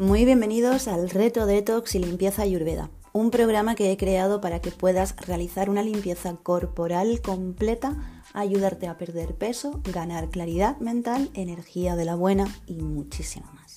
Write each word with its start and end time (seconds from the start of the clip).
Muy 0.00 0.24
bienvenidos 0.24 0.88
al 0.88 1.10
Reto 1.10 1.44
Detox 1.44 1.94
y 1.94 1.98
Limpieza 1.98 2.40
Ayurveda, 2.40 2.88
un 3.12 3.30
programa 3.30 3.74
que 3.74 3.92
he 3.92 3.98
creado 3.98 4.40
para 4.40 4.58
que 4.58 4.70
puedas 4.70 5.14
realizar 5.26 5.68
una 5.68 5.82
limpieza 5.82 6.36
corporal 6.36 7.20
completa, 7.20 8.22
ayudarte 8.32 8.88
a 8.88 8.96
perder 8.96 9.34
peso, 9.34 9.82
ganar 9.84 10.30
claridad 10.30 10.78
mental, 10.78 11.28
energía 11.34 11.96
de 11.96 12.06
la 12.06 12.14
buena 12.14 12.46
y 12.66 12.76
muchísimo 12.76 13.52
más. 13.52 13.74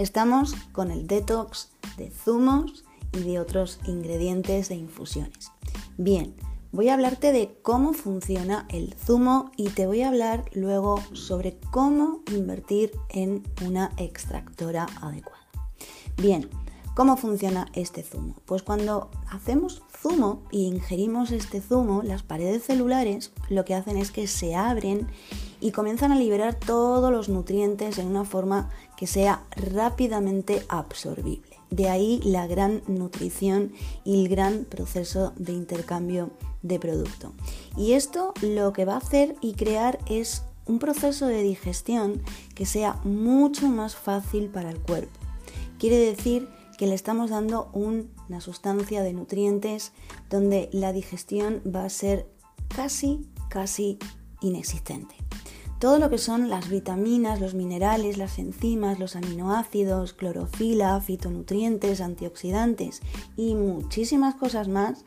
Estamos 0.00 0.54
con 0.72 0.90
el 0.90 1.06
detox 1.06 1.70
de 1.96 2.10
zumos 2.10 2.84
y 3.12 3.20
de 3.20 3.38
otros 3.38 3.78
ingredientes 3.86 4.68
de 4.68 4.74
infusiones. 4.74 5.52
Bien, 5.96 6.34
voy 6.72 6.88
a 6.88 6.94
hablarte 6.94 7.32
de 7.32 7.56
cómo 7.62 7.92
funciona 7.92 8.66
el 8.68 8.94
zumo 8.94 9.50
y 9.56 9.70
te 9.70 9.86
voy 9.86 10.02
a 10.02 10.08
hablar 10.08 10.44
luego 10.52 11.02
sobre 11.12 11.58
cómo 11.70 12.22
invertir 12.32 12.92
en 13.08 13.42
una 13.64 13.92
extractora 13.96 14.86
adecuada. 15.00 15.46
Bien, 16.16 16.48
¿cómo 16.94 17.16
funciona 17.16 17.66
este 17.74 18.02
zumo? 18.02 18.36
Pues 18.46 18.62
cuando 18.62 19.10
hacemos 19.30 19.82
zumo 20.00 20.42
y 20.50 20.66
ingerimos 20.66 21.30
este 21.30 21.60
zumo, 21.60 22.02
las 22.02 22.22
paredes 22.22 22.64
celulares 22.64 23.32
lo 23.48 23.64
que 23.64 23.74
hacen 23.74 23.96
es 23.96 24.10
que 24.10 24.26
se 24.26 24.54
abren 24.54 25.08
y 25.60 25.72
comienzan 25.72 26.12
a 26.12 26.18
liberar 26.18 26.54
todos 26.54 27.10
los 27.10 27.28
nutrientes 27.28 27.98
en 27.98 28.08
una 28.08 28.24
forma 28.24 28.70
que 28.96 29.06
sea 29.06 29.44
rápidamente 29.56 30.64
absorbible. 30.68 31.56
De 31.70 31.88
ahí 31.88 32.20
la 32.24 32.46
gran 32.46 32.82
nutrición 32.86 33.72
y 34.04 34.22
el 34.22 34.28
gran 34.28 34.64
proceso 34.64 35.32
de 35.36 35.52
intercambio 35.52 36.30
de 36.66 36.78
producto. 36.78 37.32
Y 37.76 37.92
esto 37.92 38.32
lo 38.42 38.72
que 38.72 38.84
va 38.84 38.94
a 38.94 38.98
hacer 38.98 39.36
y 39.40 39.54
crear 39.54 39.98
es 40.06 40.42
un 40.66 40.78
proceso 40.78 41.26
de 41.26 41.42
digestión 41.42 42.22
que 42.54 42.66
sea 42.66 43.00
mucho 43.04 43.68
más 43.68 43.94
fácil 43.94 44.48
para 44.48 44.70
el 44.70 44.78
cuerpo. 44.78 45.18
Quiere 45.78 45.96
decir 45.98 46.48
que 46.76 46.86
le 46.86 46.94
estamos 46.94 47.30
dando 47.30 47.70
una 47.72 48.40
sustancia 48.40 49.02
de 49.02 49.12
nutrientes 49.12 49.92
donde 50.28 50.68
la 50.72 50.92
digestión 50.92 51.62
va 51.64 51.84
a 51.84 51.90
ser 51.90 52.28
casi, 52.68 53.26
casi 53.48 53.98
inexistente. 54.40 55.14
Todo 55.78 55.98
lo 55.98 56.08
que 56.08 56.18
son 56.18 56.48
las 56.48 56.70
vitaminas, 56.70 57.40
los 57.40 57.54
minerales, 57.54 58.16
las 58.16 58.38
enzimas, 58.38 58.98
los 58.98 59.14
aminoácidos, 59.14 60.14
clorofila, 60.14 60.98
fitonutrientes, 61.02 62.00
antioxidantes 62.00 63.02
y 63.36 63.54
muchísimas 63.54 64.34
cosas 64.36 64.68
más 64.68 65.04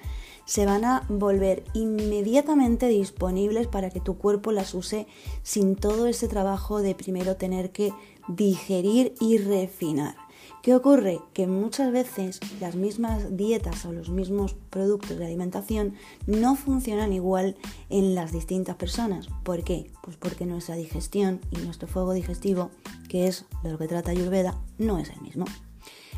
se 0.49 0.65
van 0.65 0.83
a 0.83 1.05
volver 1.09 1.63
inmediatamente 1.75 2.87
disponibles 2.87 3.67
para 3.67 3.91
que 3.91 3.99
tu 3.99 4.17
cuerpo 4.17 4.51
las 4.51 4.73
use 4.73 5.05
sin 5.43 5.75
todo 5.75 6.07
ese 6.07 6.27
trabajo 6.27 6.81
de 6.81 6.95
primero 6.95 7.35
tener 7.35 7.71
que 7.71 7.93
digerir 8.27 9.13
y 9.19 9.37
refinar. 9.37 10.15
¿Qué 10.63 10.73
ocurre? 10.73 11.19
Que 11.33 11.45
muchas 11.45 11.91
veces 11.91 12.39
las 12.59 12.73
mismas 12.73 13.37
dietas 13.37 13.85
o 13.85 13.93
los 13.93 14.09
mismos 14.09 14.55
productos 14.71 15.19
de 15.19 15.27
alimentación 15.27 15.93
no 16.25 16.55
funcionan 16.55 17.13
igual 17.13 17.55
en 17.91 18.15
las 18.15 18.31
distintas 18.31 18.75
personas. 18.75 19.27
¿Por 19.43 19.63
qué? 19.63 19.91
Pues 20.01 20.17
porque 20.17 20.47
nuestra 20.47 20.73
digestión 20.73 21.41
y 21.51 21.57
nuestro 21.57 21.87
fuego 21.87 22.13
digestivo, 22.13 22.71
que 23.07 23.27
es 23.27 23.45
lo 23.63 23.77
que 23.77 23.87
trata 23.87 24.09
Ayurveda, 24.09 24.59
no 24.79 24.97
es 24.97 25.11
el 25.11 25.21
mismo. 25.21 25.45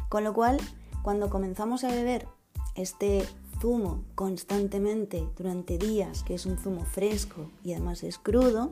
Con 0.07 0.23
lo 0.23 0.33
cual, 0.33 0.57
cuando 1.03 1.29
comenzamos 1.29 1.83
a 1.83 1.89
beber 1.89 2.29
este 2.75 3.25
zumo 3.61 4.03
constantemente 4.15 5.23
durante 5.37 5.77
días, 5.77 6.23
que 6.23 6.33
es 6.33 6.45
un 6.45 6.57
zumo 6.57 6.83
fresco 6.83 7.49
y 7.63 7.73
además 7.73 8.03
es 8.03 8.17
crudo, 8.17 8.71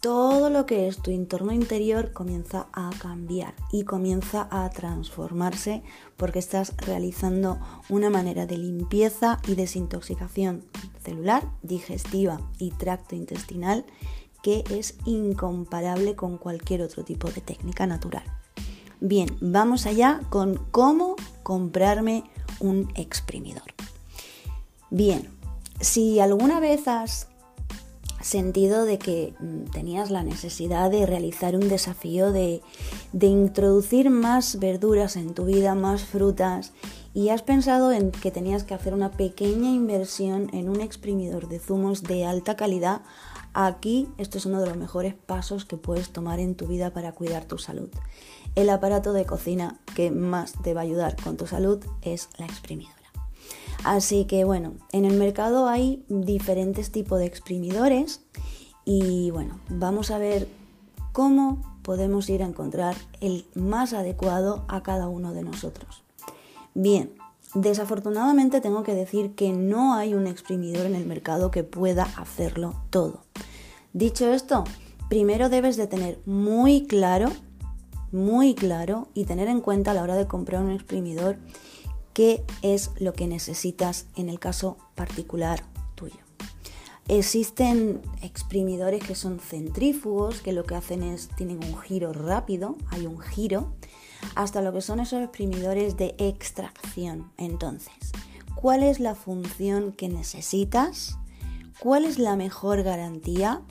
todo 0.00 0.48
lo 0.48 0.64
que 0.64 0.88
es 0.88 1.02
tu 1.02 1.10
entorno 1.10 1.52
interior 1.52 2.12
comienza 2.12 2.68
a 2.72 2.90
cambiar 3.00 3.54
y 3.70 3.84
comienza 3.84 4.48
a 4.50 4.70
transformarse 4.70 5.82
porque 6.16 6.38
estás 6.38 6.74
realizando 6.78 7.58
una 7.88 8.08
manera 8.08 8.46
de 8.46 8.56
limpieza 8.56 9.38
y 9.46 9.56
desintoxicación 9.56 10.64
celular, 11.04 11.50
digestiva 11.62 12.40
y 12.58 12.70
tracto 12.70 13.14
intestinal 13.14 13.84
que 14.42 14.64
es 14.70 14.96
incomparable 15.04 16.16
con 16.16 16.38
cualquier 16.38 16.80
otro 16.80 17.04
tipo 17.04 17.30
de 17.30 17.42
técnica 17.42 17.86
natural. 17.86 18.24
Bien, 19.00 19.28
vamos 19.40 19.86
allá 19.86 20.20
con 20.30 20.56
cómo 20.70 21.16
comprarme 21.42 22.24
un 22.58 22.90
exprimidor. 22.94 23.74
Bien, 24.90 25.28
si 25.80 26.18
alguna 26.18 26.58
vez 26.58 26.88
has 26.88 27.28
sentido 28.20 28.84
de 28.84 28.98
que 28.98 29.34
mm, 29.38 29.70
tenías 29.70 30.10
la 30.10 30.22
necesidad 30.22 30.90
de 30.90 31.06
realizar 31.06 31.54
un 31.54 31.68
desafío 31.68 32.32
de, 32.32 32.60
de, 33.12 33.26
introducir 33.26 34.10
más 34.10 34.58
verduras 34.58 35.16
en 35.16 35.32
tu 35.32 35.44
vida, 35.44 35.74
más 35.74 36.02
frutas, 36.02 36.72
y 37.14 37.30
has 37.30 37.42
pensado 37.42 37.92
en 37.92 38.10
que 38.10 38.30
tenías 38.30 38.64
que 38.64 38.74
hacer 38.74 38.94
una 38.94 39.12
pequeña 39.12 39.70
inversión 39.70 40.50
en 40.52 40.68
un 40.68 40.80
exprimidor 40.80 41.48
de 41.48 41.60
zumos 41.60 42.02
de 42.02 42.26
alta 42.26 42.56
calidad, 42.56 43.02
aquí 43.54 44.08
esto 44.18 44.38
es 44.38 44.46
uno 44.46 44.60
de 44.60 44.66
los 44.66 44.76
mejores 44.76 45.14
pasos 45.14 45.64
que 45.64 45.76
puedes 45.76 46.10
tomar 46.10 46.40
en 46.40 46.56
tu 46.56 46.66
vida 46.66 46.92
para 46.92 47.12
cuidar 47.12 47.44
tu 47.44 47.58
salud. 47.58 47.88
El 48.54 48.68
aparato 48.70 49.12
de 49.12 49.24
cocina 49.24 49.78
que 49.94 50.10
más 50.10 50.54
te 50.62 50.74
va 50.74 50.80
a 50.80 50.84
ayudar 50.84 51.16
con 51.22 51.36
tu 51.36 51.46
salud 51.46 51.78
es 52.02 52.28
la 52.38 52.46
exprimidora. 52.46 52.99
Así 53.84 54.26
que 54.26 54.44
bueno, 54.44 54.74
en 54.92 55.04
el 55.04 55.16
mercado 55.16 55.68
hay 55.68 56.04
diferentes 56.08 56.90
tipos 56.90 57.18
de 57.18 57.26
exprimidores 57.26 58.20
y 58.84 59.30
bueno, 59.30 59.60
vamos 59.68 60.10
a 60.10 60.18
ver 60.18 60.48
cómo 61.12 61.78
podemos 61.82 62.28
ir 62.28 62.42
a 62.42 62.46
encontrar 62.46 62.94
el 63.20 63.46
más 63.54 63.92
adecuado 63.92 64.64
a 64.68 64.82
cada 64.82 65.08
uno 65.08 65.32
de 65.32 65.42
nosotros. 65.42 66.02
Bien, 66.74 67.12
desafortunadamente 67.54 68.60
tengo 68.60 68.82
que 68.82 68.94
decir 68.94 69.34
que 69.34 69.52
no 69.52 69.94
hay 69.94 70.14
un 70.14 70.26
exprimidor 70.26 70.86
en 70.86 70.94
el 70.94 71.06
mercado 71.06 71.50
que 71.50 71.64
pueda 71.64 72.04
hacerlo 72.16 72.74
todo. 72.90 73.24
Dicho 73.92 74.32
esto, 74.32 74.64
primero 75.08 75.48
debes 75.48 75.76
de 75.76 75.86
tener 75.86 76.20
muy 76.26 76.86
claro, 76.86 77.30
muy 78.12 78.54
claro 78.54 79.08
y 79.14 79.24
tener 79.24 79.48
en 79.48 79.60
cuenta 79.60 79.92
a 79.92 79.94
la 79.94 80.02
hora 80.02 80.16
de 80.16 80.28
comprar 80.28 80.62
un 80.62 80.70
exprimidor 80.70 81.38
qué 82.12 82.44
es 82.62 82.90
lo 82.98 83.12
que 83.12 83.26
necesitas 83.26 84.06
en 84.16 84.28
el 84.28 84.38
caso 84.38 84.76
particular 84.94 85.62
tuyo. 85.94 86.16
Existen 87.08 88.00
exprimidores 88.22 89.02
que 89.02 89.14
son 89.14 89.40
centrífugos, 89.40 90.40
que 90.40 90.52
lo 90.52 90.64
que 90.64 90.76
hacen 90.76 91.02
es, 91.02 91.28
tienen 91.36 91.58
un 91.64 91.76
giro 91.80 92.12
rápido, 92.12 92.76
hay 92.90 93.06
un 93.06 93.18
giro, 93.18 93.72
hasta 94.34 94.62
lo 94.62 94.72
que 94.72 94.80
son 94.80 95.00
esos 95.00 95.20
exprimidores 95.22 95.96
de 95.96 96.14
extracción. 96.18 97.32
Entonces, 97.36 98.12
¿cuál 98.54 98.82
es 98.82 99.00
la 99.00 99.14
función 99.14 99.92
que 99.92 100.08
necesitas? 100.08 101.18
¿Cuál 101.80 102.04
es 102.04 102.18
la 102.18 102.36
mejor 102.36 102.82
garantía? 102.82 103.62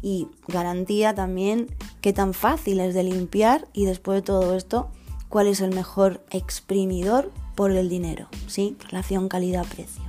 Y 0.00 0.28
garantía 0.46 1.14
también 1.14 1.74
qué 2.00 2.12
tan 2.12 2.34
fácil 2.34 2.78
es 2.78 2.94
de 2.94 3.02
limpiar 3.02 3.66
y 3.72 3.86
después 3.86 4.18
de 4.18 4.22
todo 4.22 4.54
esto, 4.54 4.90
cuál 5.30 5.46
es 5.46 5.60
el 5.60 5.74
mejor 5.74 6.24
exprimidor 6.30 7.32
por 7.54 7.70
el 7.70 7.88
dinero, 7.88 8.28
¿sí? 8.46 8.76
Relación 8.88 9.28
calidad-precio. 9.28 10.02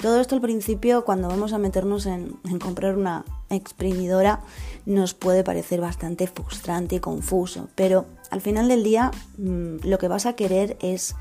Todo 0.00 0.18
esto 0.18 0.34
al 0.34 0.40
principio, 0.40 1.04
cuando 1.04 1.28
vamos 1.28 1.52
a 1.52 1.58
meternos 1.58 2.06
en, 2.06 2.38
comprar 2.58 2.96
una 2.96 3.24
exprimidora, 3.50 4.40
nos 4.86 5.12
puede 5.12 5.44
parecer 5.44 5.82
bastante 5.82 6.26
frustrante 6.26 6.96
y 6.96 7.00
confuso, 7.00 7.68
pero 7.74 8.06
al 8.30 8.40
final 8.40 8.68
del 8.68 8.82
día 8.82 9.10
mm, 9.36 9.86
lo 9.86 9.98
que 9.98 10.08
vas 10.08 10.24
a 10.24 10.36
querer 10.36 10.78
es 10.80 11.16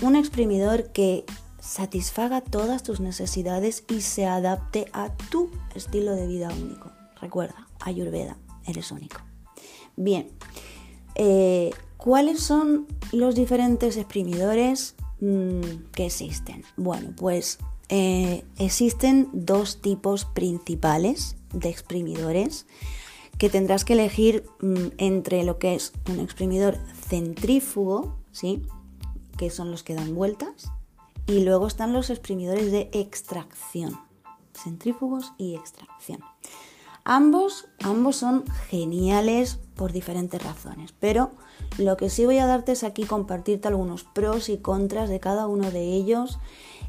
un 0.00 0.16
exprimidor 0.16 0.90
que 0.92 1.26
satisfaga 1.60 2.40
todas 2.40 2.82
tus 2.82 3.00
necesidades 3.00 3.84
y 3.88 4.00
se 4.00 4.24
adapte 4.24 4.86
a 4.94 5.10
tu 5.30 5.50
estilo 5.74 6.14
de 6.14 6.26
vida 6.26 6.48
único. 6.48 6.90
Recuerda, 7.20 7.68
Ayurveda, 7.80 8.38
eres 8.66 8.90
único. 8.90 9.20
Bien, 9.96 10.30
eh, 11.14 11.72
¿Cuáles 11.96 12.40
son 12.40 12.86
los 13.12 13.34
diferentes 13.34 13.96
exprimidores 13.96 14.94
mm, 15.20 15.60
que 15.92 16.06
existen? 16.06 16.64
Bueno, 16.76 17.10
pues 17.16 17.58
eh, 17.88 18.44
existen 18.58 19.28
dos 19.32 19.80
tipos 19.80 20.24
principales 20.24 21.36
de 21.52 21.68
exprimidores 21.68 22.66
que 23.38 23.50
tendrás 23.50 23.84
que 23.84 23.94
elegir 23.94 24.44
mm, 24.60 24.88
entre 24.98 25.44
lo 25.44 25.58
que 25.58 25.74
es 25.74 25.92
un 26.10 26.20
exprimidor 26.20 26.78
centrífugo, 27.08 28.16
¿sí? 28.32 28.62
que 29.36 29.50
son 29.50 29.70
los 29.70 29.82
que 29.82 29.94
dan 29.94 30.14
vueltas, 30.14 30.70
y 31.26 31.40
luego 31.40 31.66
están 31.66 31.92
los 31.92 32.10
exprimidores 32.10 32.70
de 32.70 32.90
extracción, 32.92 33.98
centrífugos 34.52 35.32
y 35.38 35.54
extracción. 35.54 36.20
Ambos, 37.04 37.68
ambos 37.82 38.16
son 38.16 38.44
geniales 38.68 39.58
por 39.76 39.92
diferentes 39.92 40.42
razones, 40.42 40.94
pero 40.98 41.30
lo 41.78 41.96
que 41.96 42.10
sí 42.10 42.24
voy 42.24 42.38
a 42.38 42.46
darte 42.46 42.72
es 42.72 42.84
aquí 42.84 43.04
compartirte 43.04 43.68
algunos 43.68 44.04
pros 44.04 44.48
y 44.48 44.58
contras 44.58 45.08
de 45.08 45.20
cada 45.20 45.46
uno 45.46 45.70
de 45.70 45.82
ellos. 45.82 46.38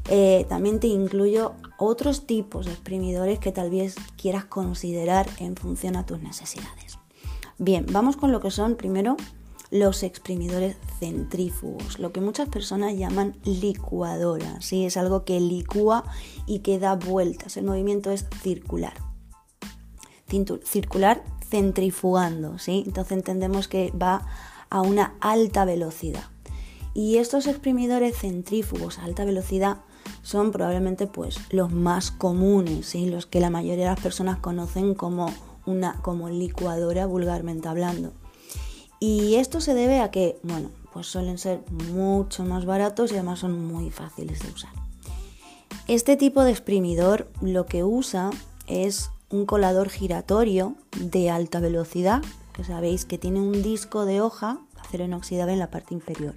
Eh, 0.08 0.46
también 0.48 0.78
te 0.78 0.86
incluyo 0.86 1.54
otros 1.78 2.26
tipos 2.26 2.66
de 2.66 2.72
exprimidores 2.72 3.38
que 3.38 3.52
tal 3.52 3.70
vez 3.70 3.96
quieras 4.16 4.44
considerar 4.44 5.26
en 5.38 5.56
función 5.56 5.96
a 5.96 6.06
tus 6.06 6.20
necesidades. 6.20 6.98
Bien, 7.58 7.86
vamos 7.90 8.16
con 8.16 8.32
lo 8.32 8.40
que 8.40 8.50
son 8.50 8.76
primero 8.76 9.16
los 9.70 10.02
exprimidores 10.02 10.76
centrífugos, 11.00 11.98
lo 11.98 12.12
que 12.12 12.20
muchas 12.20 12.48
personas 12.48 12.96
llaman 12.96 13.36
licuadora, 13.44 14.60
¿sí? 14.60 14.84
Es 14.84 14.96
algo 14.96 15.24
que 15.24 15.40
licúa 15.40 16.04
y 16.46 16.60
que 16.60 16.78
da 16.78 16.94
vueltas, 16.94 17.56
el 17.56 17.64
movimiento 17.64 18.12
es 18.12 18.26
circular. 18.42 18.94
Circular 20.64 21.22
centrifugando, 21.48 22.58
¿sí? 22.58 22.84
Entonces 22.86 23.12
entendemos 23.12 23.68
que 23.68 23.92
va 23.92 24.26
a 24.70 24.82
una 24.82 25.14
alta 25.20 25.64
velocidad. 25.64 26.24
Y 26.94 27.18
estos 27.18 27.46
exprimidores 27.46 28.16
centrífugos 28.18 28.98
a 28.98 29.04
alta 29.04 29.24
velocidad 29.24 29.78
son 30.22 30.50
probablemente 30.50 31.06
pues 31.06 31.38
los 31.50 31.70
más 31.70 32.10
comunes, 32.10 32.86
¿sí? 32.86 33.06
los 33.06 33.26
que 33.26 33.40
la 33.40 33.50
mayoría 33.50 33.84
de 33.84 33.90
las 33.90 34.00
personas 34.00 34.38
conocen 34.38 34.94
como 34.94 35.32
una 35.66 36.00
como 36.02 36.28
licuadora 36.30 37.06
vulgarmente 37.06 37.68
hablando. 37.68 38.12
Y 38.98 39.34
esto 39.34 39.60
se 39.60 39.74
debe 39.74 40.00
a 40.00 40.10
que, 40.10 40.38
bueno, 40.42 40.70
pues 40.92 41.06
suelen 41.06 41.36
ser 41.36 41.60
mucho 41.92 42.44
más 42.44 42.64
baratos 42.64 43.12
y 43.12 43.16
además 43.16 43.40
son 43.40 43.66
muy 43.66 43.90
fáciles 43.90 44.40
de 44.40 44.50
usar. 44.50 44.70
Este 45.86 46.16
tipo 46.16 46.42
de 46.42 46.50
exprimidor 46.52 47.30
lo 47.42 47.66
que 47.66 47.84
usa 47.84 48.30
es 48.66 49.10
un 49.30 49.46
colador 49.46 49.88
giratorio 49.88 50.74
de 50.98 51.30
alta 51.30 51.60
velocidad, 51.60 52.22
que 52.52 52.64
sabéis 52.64 53.04
que 53.04 53.18
tiene 53.18 53.40
un 53.40 53.62
disco 53.62 54.04
de 54.04 54.20
hoja, 54.20 54.58
acero 54.80 55.04
inoxidable 55.04 55.52
en 55.52 55.58
la 55.58 55.70
parte 55.70 55.94
inferior. 55.94 56.34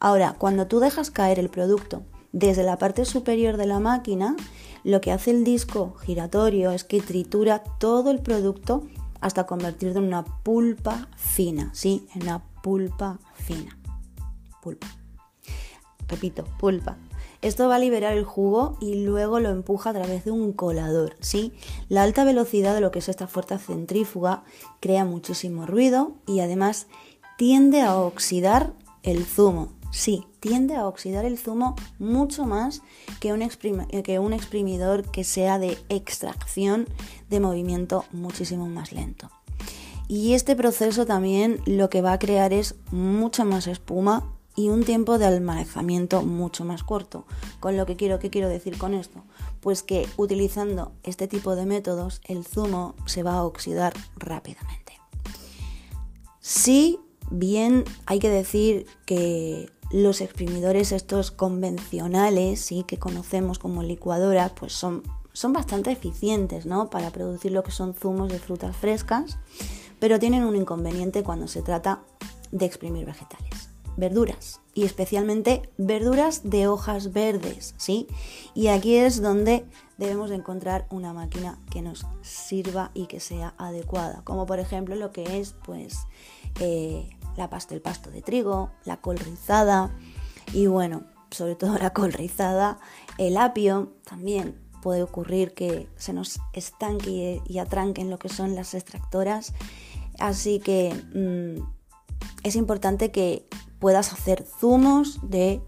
Ahora, 0.00 0.34
cuando 0.38 0.66
tú 0.66 0.78
dejas 0.78 1.10
caer 1.10 1.38
el 1.38 1.48
producto 1.48 2.02
desde 2.32 2.62
la 2.62 2.78
parte 2.78 3.04
superior 3.04 3.56
de 3.56 3.66
la 3.66 3.80
máquina, 3.80 4.36
lo 4.84 5.00
que 5.00 5.12
hace 5.12 5.30
el 5.30 5.44
disco 5.44 5.94
giratorio 6.04 6.70
es 6.70 6.84
que 6.84 7.00
tritura 7.00 7.62
todo 7.78 8.10
el 8.10 8.20
producto 8.20 8.86
hasta 9.20 9.46
convertirlo 9.46 9.98
en 9.98 10.06
una 10.06 10.24
pulpa 10.24 11.08
fina, 11.16 11.70
¿sí? 11.72 12.06
En 12.14 12.22
una 12.22 12.44
pulpa 12.62 13.18
fina. 13.34 13.76
Pulpa. 14.62 14.86
Repito, 16.06 16.44
pulpa. 16.58 16.96
Esto 17.40 17.68
va 17.68 17.76
a 17.76 17.78
liberar 17.78 18.16
el 18.16 18.24
jugo 18.24 18.76
y 18.80 19.04
luego 19.04 19.38
lo 19.38 19.50
empuja 19.50 19.90
a 19.90 19.92
través 19.92 20.24
de 20.24 20.32
un 20.32 20.52
colador, 20.52 21.16
¿sí? 21.20 21.52
La 21.88 22.02
alta 22.02 22.24
velocidad 22.24 22.74
de 22.74 22.80
lo 22.80 22.90
que 22.90 22.98
es 22.98 23.08
esta 23.08 23.28
fuerza 23.28 23.58
centrífuga 23.58 24.42
crea 24.80 25.04
muchísimo 25.04 25.64
ruido 25.64 26.14
y 26.26 26.40
además 26.40 26.88
tiende 27.36 27.82
a 27.82 27.96
oxidar 27.96 28.72
el 29.04 29.24
zumo, 29.24 29.68
sí, 29.92 30.26
tiende 30.40 30.74
a 30.74 30.88
oxidar 30.88 31.24
el 31.24 31.38
zumo 31.38 31.76
mucho 32.00 32.44
más 32.44 32.82
que 33.20 33.32
un, 33.32 33.48
que 34.02 34.18
un, 34.18 34.32
exprimidor 34.32 35.08
que 35.08 35.22
sea 35.22 35.60
de 35.60 35.78
extracción 35.88 36.88
de 37.30 37.38
movimiento 37.38 38.04
muchísimo 38.10 38.66
más 38.66 38.90
lento. 38.90 39.30
Y 40.08 40.34
este 40.34 40.56
proceso 40.56 41.06
también 41.06 41.60
lo 41.66 41.88
que 41.88 42.02
va 42.02 42.14
a 42.14 42.18
crear 42.18 42.52
es 42.52 42.74
mucha 42.90 43.44
más 43.44 43.68
espuma 43.68 44.37
y 44.58 44.70
un 44.70 44.82
tiempo 44.82 45.18
de 45.18 45.26
almacenamiento 45.26 46.22
mucho 46.22 46.64
más 46.64 46.82
corto. 46.82 47.24
Con 47.60 47.76
lo 47.76 47.86
que 47.86 47.94
quiero, 47.94 48.18
¿qué 48.18 48.28
quiero 48.28 48.48
decir 48.48 48.76
con 48.76 48.92
esto? 48.92 49.22
Pues 49.60 49.84
que 49.84 50.08
utilizando 50.16 50.90
este 51.04 51.28
tipo 51.28 51.54
de 51.54 51.64
métodos 51.64 52.20
el 52.24 52.44
zumo 52.44 52.96
se 53.06 53.22
va 53.22 53.34
a 53.34 53.44
oxidar 53.44 53.94
rápidamente. 54.16 54.98
Sí, 56.40 56.98
bien 57.30 57.84
hay 58.04 58.18
que 58.18 58.30
decir 58.30 58.86
que 59.06 59.70
los 59.92 60.20
exprimidores 60.20 60.90
estos 60.90 61.30
convencionales, 61.30 62.68
que 62.88 62.98
conocemos 62.98 63.60
como 63.60 63.84
licuadoras, 63.84 64.50
pues 64.58 64.72
son, 64.72 65.04
son 65.32 65.52
bastante 65.52 65.92
eficientes 65.92 66.66
¿no? 66.66 66.90
para 66.90 67.10
producir 67.10 67.52
lo 67.52 67.62
que 67.62 67.70
son 67.70 67.94
zumos 67.94 68.28
de 68.32 68.40
frutas 68.40 68.76
frescas, 68.76 69.38
pero 70.00 70.18
tienen 70.18 70.42
un 70.42 70.56
inconveniente 70.56 71.22
cuando 71.22 71.46
se 71.46 71.62
trata 71.62 72.02
de 72.50 72.66
exprimir 72.66 73.06
vegetales, 73.06 73.67
verduras 73.98 74.60
y 74.74 74.84
especialmente 74.84 75.68
verduras 75.76 76.48
de 76.48 76.68
hojas 76.68 77.12
verdes, 77.12 77.74
¿sí? 77.76 78.06
Y 78.54 78.68
aquí 78.68 78.96
es 78.96 79.20
donde 79.20 79.66
debemos 79.98 80.30
de 80.30 80.36
encontrar 80.36 80.86
una 80.90 81.12
máquina 81.12 81.58
que 81.70 81.82
nos 81.82 82.06
sirva 82.22 82.92
y 82.94 83.06
que 83.06 83.18
sea 83.18 83.54
adecuada, 83.58 84.22
como 84.24 84.46
por 84.46 84.60
ejemplo 84.60 84.94
lo 84.94 85.10
que 85.10 85.40
es 85.40 85.54
pues 85.64 86.06
eh, 86.60 87.10
la 87.36 87.50
pasta, 87.50 87.74
el 87.74 87.82
pasto 87.82 88.10
de 88.10 88.22
trigo, 88.22 88.70
la 88.84 89.00
col 89.00 89.18
rizada 89.18 89.90
y 90.52 90.66
bueno, 90.66 91.02
sobre 91.30 91.56
todo 91.56 91.76
la 91.76 91.90
col 91.90 92.12
rizada, 92.12 92.78
el 93.18 93.36
apio 93.36 93.92
también 94.04 94.60
puede 94.80 95.02
ocurrir 95.02 95.54
que 95.54 95.88
se 95.96 96.12
nos 96.12 96.38
estanque 96.52 97.42
y 97.44 97.58
atranquen 97.58 98.10
lo 98.10 98.18
que 98.20 98.28
son 98.28 98.54
las 98.54 98.74
extractoras. 98.74 99.52
Así 100.20 100.60
que 100.60 100.94
mm, 101.14 101.64
es 102.44 102.56
importante 102.56 103.10
que 103.10 103.46
puedas 103.78 104.12
hacer 104.12 104.44
zumos 104.60 105.18
de 105.22 105.60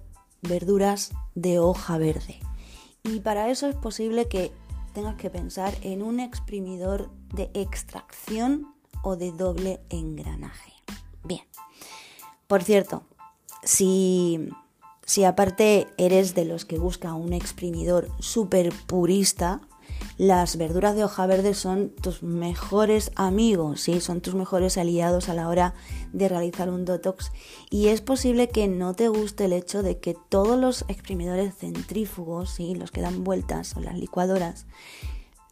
verduras 0.42 1.12
de 1.34 1.58
hoja 1.58 1.98
verde. 1.98 2.40
Y 3.02 3.20
para 3.20 3.50
eso 3.50 3.66
es 3.68 3.76
posible 3.76 4.28
que 4.28 4.52
tengas 4.92 5.16
que 5.16 5.30
pensar 5.30 5.74
en 5.82 6.02
un 6.02 6.20
exprimidor 6.20 7.10
de 7.32 7.50
extracción 7.54 8.74
o 9.02 9.16
de 9.16 9.32
doble 9.32 9.80
engranaje. 9.88 10.72
Bien, 11.24 11.42
por 12.46 12.62
cierto, 12.62 13.04
si, 13.62 14.50
si 15.04 15.24
aparte 15.24 15.86
eres 15.96 16.34
de 16.34 16.44
los 16.44 16.64
que 16.64 16.78
busca 16.78 17.14
un 17.14 17.32
exprimidor 17.32 18.08
súper 18.18 18.72
purista, 18.86 19.60
las 20.20 20.58
verduras 20.58 20.94
de 20.94 21.02
hoja 21.02 21.26
verde 21.26 21.54
son 21.54 21.88
tus 21.88 22.22
mejores 22.22 23.10
amigos, 23.16 23.80
¿sí? 23.80 24.02
son 24.02 24.20
tus 24.20 24.34
mejores 24.34 24.76
aliados 24.76 25.30
a 25.30 25.34
la 25.34 25.48
hora 25.48 25.72
de 26.12 26.28
realizar 26.28 26.68
un 26.68 26.84
detox. 26.84 27.32
Y 27.70 27.88
es 27.88 28.02
posible 28.02 28.50
que 28.50 28.68
no 28.68 28.92
te 28.92 29.08
guste 29.08 29.46
el 29.46 29.54
hecho 29.54 29.82
de 29.82 29.98
que 29.98 30.14
todos 30.28 30.60
los 30.60 30.84
exprimidores 30.88 31.56
centrífugos, 31.56 32.50
¿sí? 32.50 32.74
los 32.74 32.90
que 32.90 33.00
dan 33.00 33.24
vueltas 33.24 33.74
o 33.78 33.80
las 33.80 33.96
licuadoras, 33.96 34.66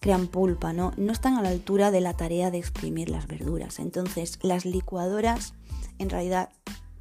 crean 0.00 0.26
pulpa, 0.26 0.74
¿no? 0.74 0.92
No 0.98 1.12
están 1.12 1.38
a 1.38 1.42
la 1.42 1.48
altura 1.48 1.90
de 1.90 2.02
la 2.02 2.14
tarea 2.14 2.50
de 2.50 2.58
exprimir 2.58 3.08
las 3.08 3.26
verduras. 3.26 3.78
Entonces, 3.78 4.38
las 4.42 4.66
licuadoras 4.66 5.54
en 5.98 6.10
realidad 6.10 6.50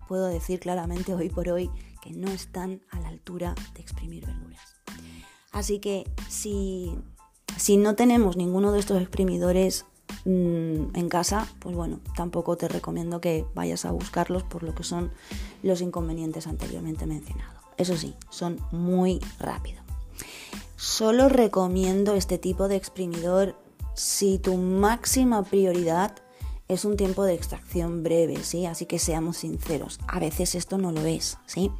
puedo 0.07 0.27
decir 0.27 0.61
claramente 0.61 1.13
hoy 1.13 1.27
por 1.27 1.49
hoy 1.49 1.69
que 2.01 2.11
no 2.11 2.29
están 2.29 2.79
a 2.91 3.01
la 3.01 3.09
altura 3.09 3.55
de 3.73 3.81
exprimir 3.81 4.25
verduras. 4.25 4.77
Así 5.51 5.79
que 5.79 6.09
si, 6.29 6.95
si 7.55 7.77
no 7.77 7.95
tenemos 7.95 8.37
ninguno 8.37 8.71
de 8.71 8.79
estos 8.79 9.01
exprimidores 9.01 9.85
mm, 10.25 10.95
en 10.95 11.09
casa, 11.09 11.47
pues 11.59 11.75
bueno, 11.75 11.99
tampoco 12.15 12.57
te 12.57 12.67
recomiendo 12.67 13.21
que 13.21 13.45
vayas 13.55 13.85
a 13.85 13.91
buscarlos 13.91 14.43
por 14.43 14.63
lo 14.63 14.75
que 14.75 14.83
son 14.83 15.11
los 15.63 15.81
inconvenientes 15.81 16.47
anteriormente 16.47 17.05
mencionados. 17.05 17.63
Eso 17.77 17.95
sí, 17.95 18.15
son 18.29 18.59
muy 18.71 19.19
rápidos. 19.39 19.83
Solo 20.75 21.29
recomiendo 21.29 22.13
este 22.13 22.37
tipo 22.37 22.67
de 22.67 22.75
exprimidor 22.75 23.55
si 23.93 24.37
tu 24.37 24.57
máxima 24.57 25.43
prioridad 25.43 26.15
es 26.67 26.85
un 26.85 26.97
tiempo 26.97 27.23
de 27.23 27.33
extracción 27.33 28.03
breve, 28.03 28.43
¿sí? 28.43 28.65
Así 28.65 28.85
que 28.85 28.99
seamos 28.99 29.37
sinceros, 29.37 29.99
a 30.07 30.19
veces 30.19 30.55
esto 30.55 30.77
no 30.77 30.91
lo 30.91 31.05
es, 31.05 31.37
¿sí? 31.45 31.71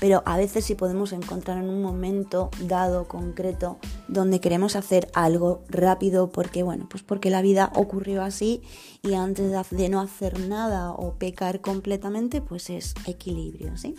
Pero 0.00 0.22
a 0.26 0.36
veces 0.36 0.64
sí 0.64 0.74
podemos 0.74 1.12
encontrar 1.12 1.58
en 1.58 1.68
un 1.68 1.82
momento 1.82 2.50
dado, 2.60 3.08
concreto, 3.08 3.78
donde 4.08 4.40
queremos 4.40 4.76
hacer 4.76 5.10
algo 5.14 5.64
rápido 5.68 6.30
porque, 6.30 6.62
bueno, 6.62 6.86
pues 6.90 7.02
porque 7.02 7.30
la 7.30 7.42
vida 7.42 7.72
ocurrió 7.74 8.22
así 8.22 8.62
y 9.02 9.14
antes 9.14 9.50
de 9.70 9.88
no 9.88 10.00
hacer 10.00 10.40
nada 10.40 10.92
o 10.92 11.14
pecar 11.14 11.60
completamente, 11.60 12.40
pues 12.40 12.70
es 12.70 12.94
equilibrio, 13.06 13.76
¿sí? 13.76 13.94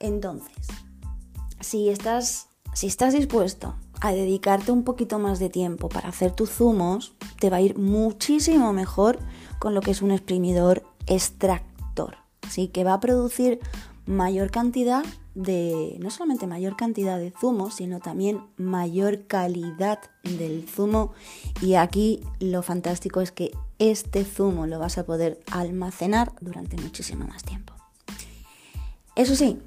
Entonces, 0.00 0.66
si 1.60 1.88
estás, 1.88 2.48
si 2.74 2.86
estás 2.86 3.14
dispuesto 3.14 3.74
a 4.00 4.12
dedicarte 4.12 4.72
un 4.72 4.84
poquito 4.84 5.18
más 5.18 5.38
de 5.38 5.48
tiempo 5.48 5.88
para 5.88 6.08
hacer 6.08 6.32
tus 6.32 6.50
zumos, 6.50 7.14
te 7.38 7.50
va 7.50 7.58
a 7.58 7.60
ir 7.60 7.78
muchísimo 7.78 8.72
mejor 8.72 9.18
con 9.58 9.74
lo 9.74 9.80
que 9.80 9.92
es 9.92 10.02
un 10.02 10.10
exprimidor 10.10 10.82
extractor, 11.06 12.16
¿sí? 12.48 12.68
que 12.68 12.84
va 12.84 12.94
a 12.94 13.00
producir 13.00 13.60
mayor 14.06 14.50
cantidad 14.50 15.04
de, 15.34 15.96
no 16.00 16.10
solamente 16.10 16.46
mayor 16.46 16.76
cantidad 16.76 17.18
de 17.18 17.32
zumo, 17.32 17.70
sino 17.70 18.00
también 18.00 18.42
mayor 18.56 19.26
calidad 19.26 19.98
del 20.22 20.68
zumo. 20.68 21.12
Y 21.60 21.74
aquí 21.74 22.20
lo 22.40 22.62
fantástico 22.62 23.20
es 23.20 23.32
que 23.32 23.52
este 23.78 24.24
zumo 24.24 24.66
lo 24.66 24.78
vas 24.78 24.98
a 24.98 25.04
poder 25.04 25.40
almacenar 25.50 26.32
durante 26.40 26.76
muchísimo 26.76 27.26
más 27.26 27.42
tiempo. 27.42 27.74
Eso 29.16 29.36
sí, 29.36 29.58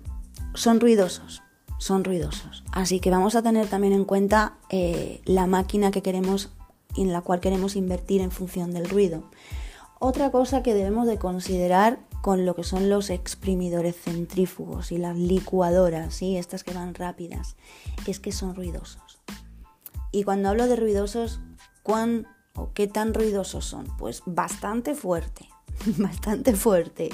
son 0.53 0.79
ruidosos, 0.79 1.41
son 1.77 2.03
ruidosos. 2.03 2.63
Así 2.71 2.99
que 2.99 3.11
vamos 3.11 3.35
a 3.35 3.41
tener 3.41 3.67
también 3.67 3.93
en 3.93 4.05
cuenta 4.05 4.57
eh, 4.69 5.21
la 5.25 5.47
máquina 5.47 5.91
que 5.91 6.01
queremos 6.01 6.51
en 6.95 7.13
la 7.13 7.21
cual 7.21 7.39
queremos 7.39 7.75
invertir 7.75 8.21
en 8.21 8.31
función 8.31 8.71
del 8.71 8.89
ruido. 8.89 9.23
Otra 9.99 10.31
cosa 10.31 10.63
que 10.63 10.73
debemos 10.73 11.07
de 11.07 11.17
considerar 11.17 11.99
con 12.21 12.45
lo 12.45 12.55
que 12.55 12.63
son 12.63 12.89
los 12.89 13.09
exprimidores 13.09 13.95
centrífugos 13.95 14.91
y 14.91 14.97
las 14.97 15.15
licuadoras, 15.15 16.13
¿sí? 16.13 16.37
estas 16.37 16.63
que 16.63 16.73
van 16.73 16.93
rápidas, 16.93 17.55
es 18.05 18.19
que 18.19 18.31
son 18.31 18.55
ruidosos. 18.55 19.19
Y 20.11 20.23
cuando 20.23 20.49
hablo 20.49 20.67
de 20.67 20.75
ruidosos, 20.75 21.39
¿cuán 21.83 22.27
o 22.55 22.73
qué 22.73 22.87
tan 22.87 23.13
ruidosos 23.13 23.65
son? 23.65 23.87
Pues 23.97 24.23
bastante 24.25 24.93
fuerte, 24.93 25.47
bastante 25.97 26.53
fuerte. 26.53 27.09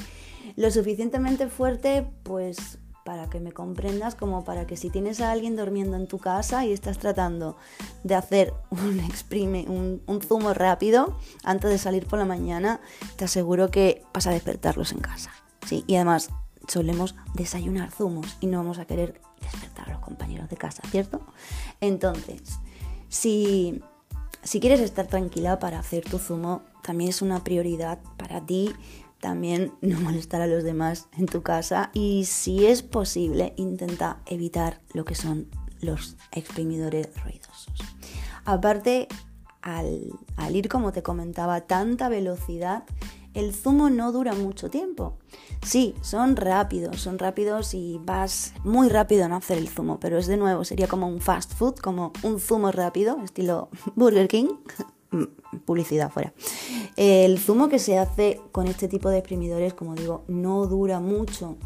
Lo 0.55 0.71
suficientemente 0.71 1.47
fuerte, 1.47 2.07
pues 2.23 2.79
para 3.03 3.29
que 3.29 3.39
me 3.39 3.51
comprendas, 3.51 4.15
como 4.15 4.43
para 4.43 4.65
que 4.65 4.77
si 4.77 4.89
tienes 4.89 5.19
a 5.21 5.31
alguien 5.31 5.55
durmiendo 5.55 5.97
en 5.97 6.07
tu 6.07 6.19
casa 6.19 6.65
y 6.65 6.71
estás 6.71 6.97
tratando 6.97 7.57
de 8.03 8.15
hacer 8.15 8.53
un 8.69 8.99
exprime, 8.99 9.65
un, 9.67 10.21
zumo 10.21 10.53
rápido 10.53 11.17
antes 11.43 11.69
de 11.69 11.77
salir 11.77 12.07
por 12.07 12.19
la 12.19 12.25
mañana, 12.25 12.79
te 13.17 13.25
aseguro 13.25 13.69
que 13.69 14.03
vas 14.13 14.27
a 14.27 14.31
despertarlos 14.31 14.91
en 14.91 14.99
casa. 14.99 15.31
¿sí? 15.67 15.83
Y 15.87 15.95
además 15.95 16.29
solemos 16.67 17.15
desayunar 17.33 17.91
zumos 17.91 18.37
y 18.39 18.47
no 18.47 18.59
vamos 18.59 18.79
a 18.79 18.85
querer 18.85 19.19
despertar 19.41 19.89
a 19.89 19.93
los 19.93 20.01
compañeros 20.01 20.49
de 20.49 20.55
casa, 20.55 20.81
¿cierto? 20.89 21.21
Entonces, 21.81 22.41
si, 23.09 23.81
si 24.43 24.61
quieres 24.61 24.79
estar 24.79 25.07
tranquila 25.07 25.59
para 25.59 25.79
hacer 25.79 26.03
tu 26.03 26.19
zumo, 26.19 26.61
también 26.81 27.09
es 27.09 27.21
una 27.21 27.43
prioridad 27.43 27.99
para 28.17 28.45
ti 28.45 28.73
también 29.23 29.71
no 29.81 29.99
molestar 30.01 30.41
a 30.41 30.47
los 30.47 30.63
demás 30.63 31.07
en 31.17 31.25
tu 31.25 31.41
casa 31.41 31.89
y 31.93 32.25
si 32.25 32.67
es 32.67 32.83
posible 32.83 33.53
intenta 33.55 34.19
evitar 34.25 34.81
lo 34.93 35.05
que 35.05 35.15
son 35.15 35.47
los 35.81 36.17
exprimidores 36.31 37.09
ruidosos. 37.23 37.73
Aparte, 38.45 39.07
al, 39.61 40.11
al 40.35 40.55
ir, 40.55 40.67
como 40.67 40.91
te 40.91 41.03
comentaba, 41.03 41.55
a 41.55 41.61
tanta 41.61 42.09
velocidad, 42.09 42.83
el 43.33 43.53
zumo 43.53 43.89
no 43.89 44.11
dura 44.11 44.33
mucho 44.33 44.69
tiempo. 44.69 45.17
Sí, 45.61 45.95
son 46.01 46.35
rápidos, 46.35 46.99
son 46.99 47.17
rápidos 47.17 47.73
y 47.73 47.99
vas 48.03 48.53
muy 48.65 48.89
rápido 48.89 49.25
en 49.25 49.31
hacer 49.31 49.57
el 49.57 49.69
zumo, 49.69 49.99
pero 49.99 50.17
es 50.17 50.27
de 50.27 50.37
nuevo, 50.37 50.65
sería 50.65 50.87
como 50.87 51.07
un 51.07 51.21
fast 51.21 51.53
food, 51.53 51.75
como 51.75 52.11
un 52.23 52.39
zumo 52.39 52.71
rápido, 52.71 53.21
estilo 53.23 53.69
Burger 53.95 54.27
King, 54.27 54.49
Mm, 55.13 55.25
publicidad 55.65 56.11
fuera. 56.11 56.33
El 56.95 57.39
zumo 57.39 57.69
que 57.69 57.79
se 57.79 57.97
hace 57.97 58.39
con 58.51 58.67
este 58.67 58.87
tipo 58.87 59.09
de 59.09 59.17
exprimidores, 59.17 59.73
como 59.73 59.95
digo, 59.95 60.23
no 60.27 60.67
dura 60.67 60.99
mucho. 60.99 61.57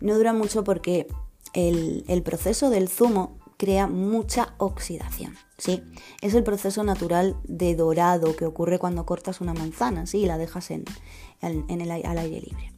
No 0.00 0.16
dura 0.16 0.32
mucho 0.32 0.64
porque 0.64 1.08
el, 1.52 2.22
proceso 2.22 2.70
del 2.70 2.88
zumo 2.88 3.38
crea 3.56 3.86
mucha 3.86 4.54
oxidación, 4.58 5.34
¿sí? 5.56 5.82
Es 6.20 6.34
el 6.34 6.44
proceso 6.44 6.84
natural 6.84 7.36
de 7.44 7.74
dorado 7.74 8.36
que 8.36 8.46
ocurre 8.46 8.78
cuando 8.78 9.04
cortas 9.06 9.40
una 9.40 9.54
manzana, 9.54 10.06
¿sí? 10.06 10.18
Y 10.18 10.26
la 10.26 10.38
dejas 10.38 10.70
en, 10.70 10.84
el, 11.40 11.90
al 11.90 12.18
aire 12.18 12.40
libre. 12.40 12.72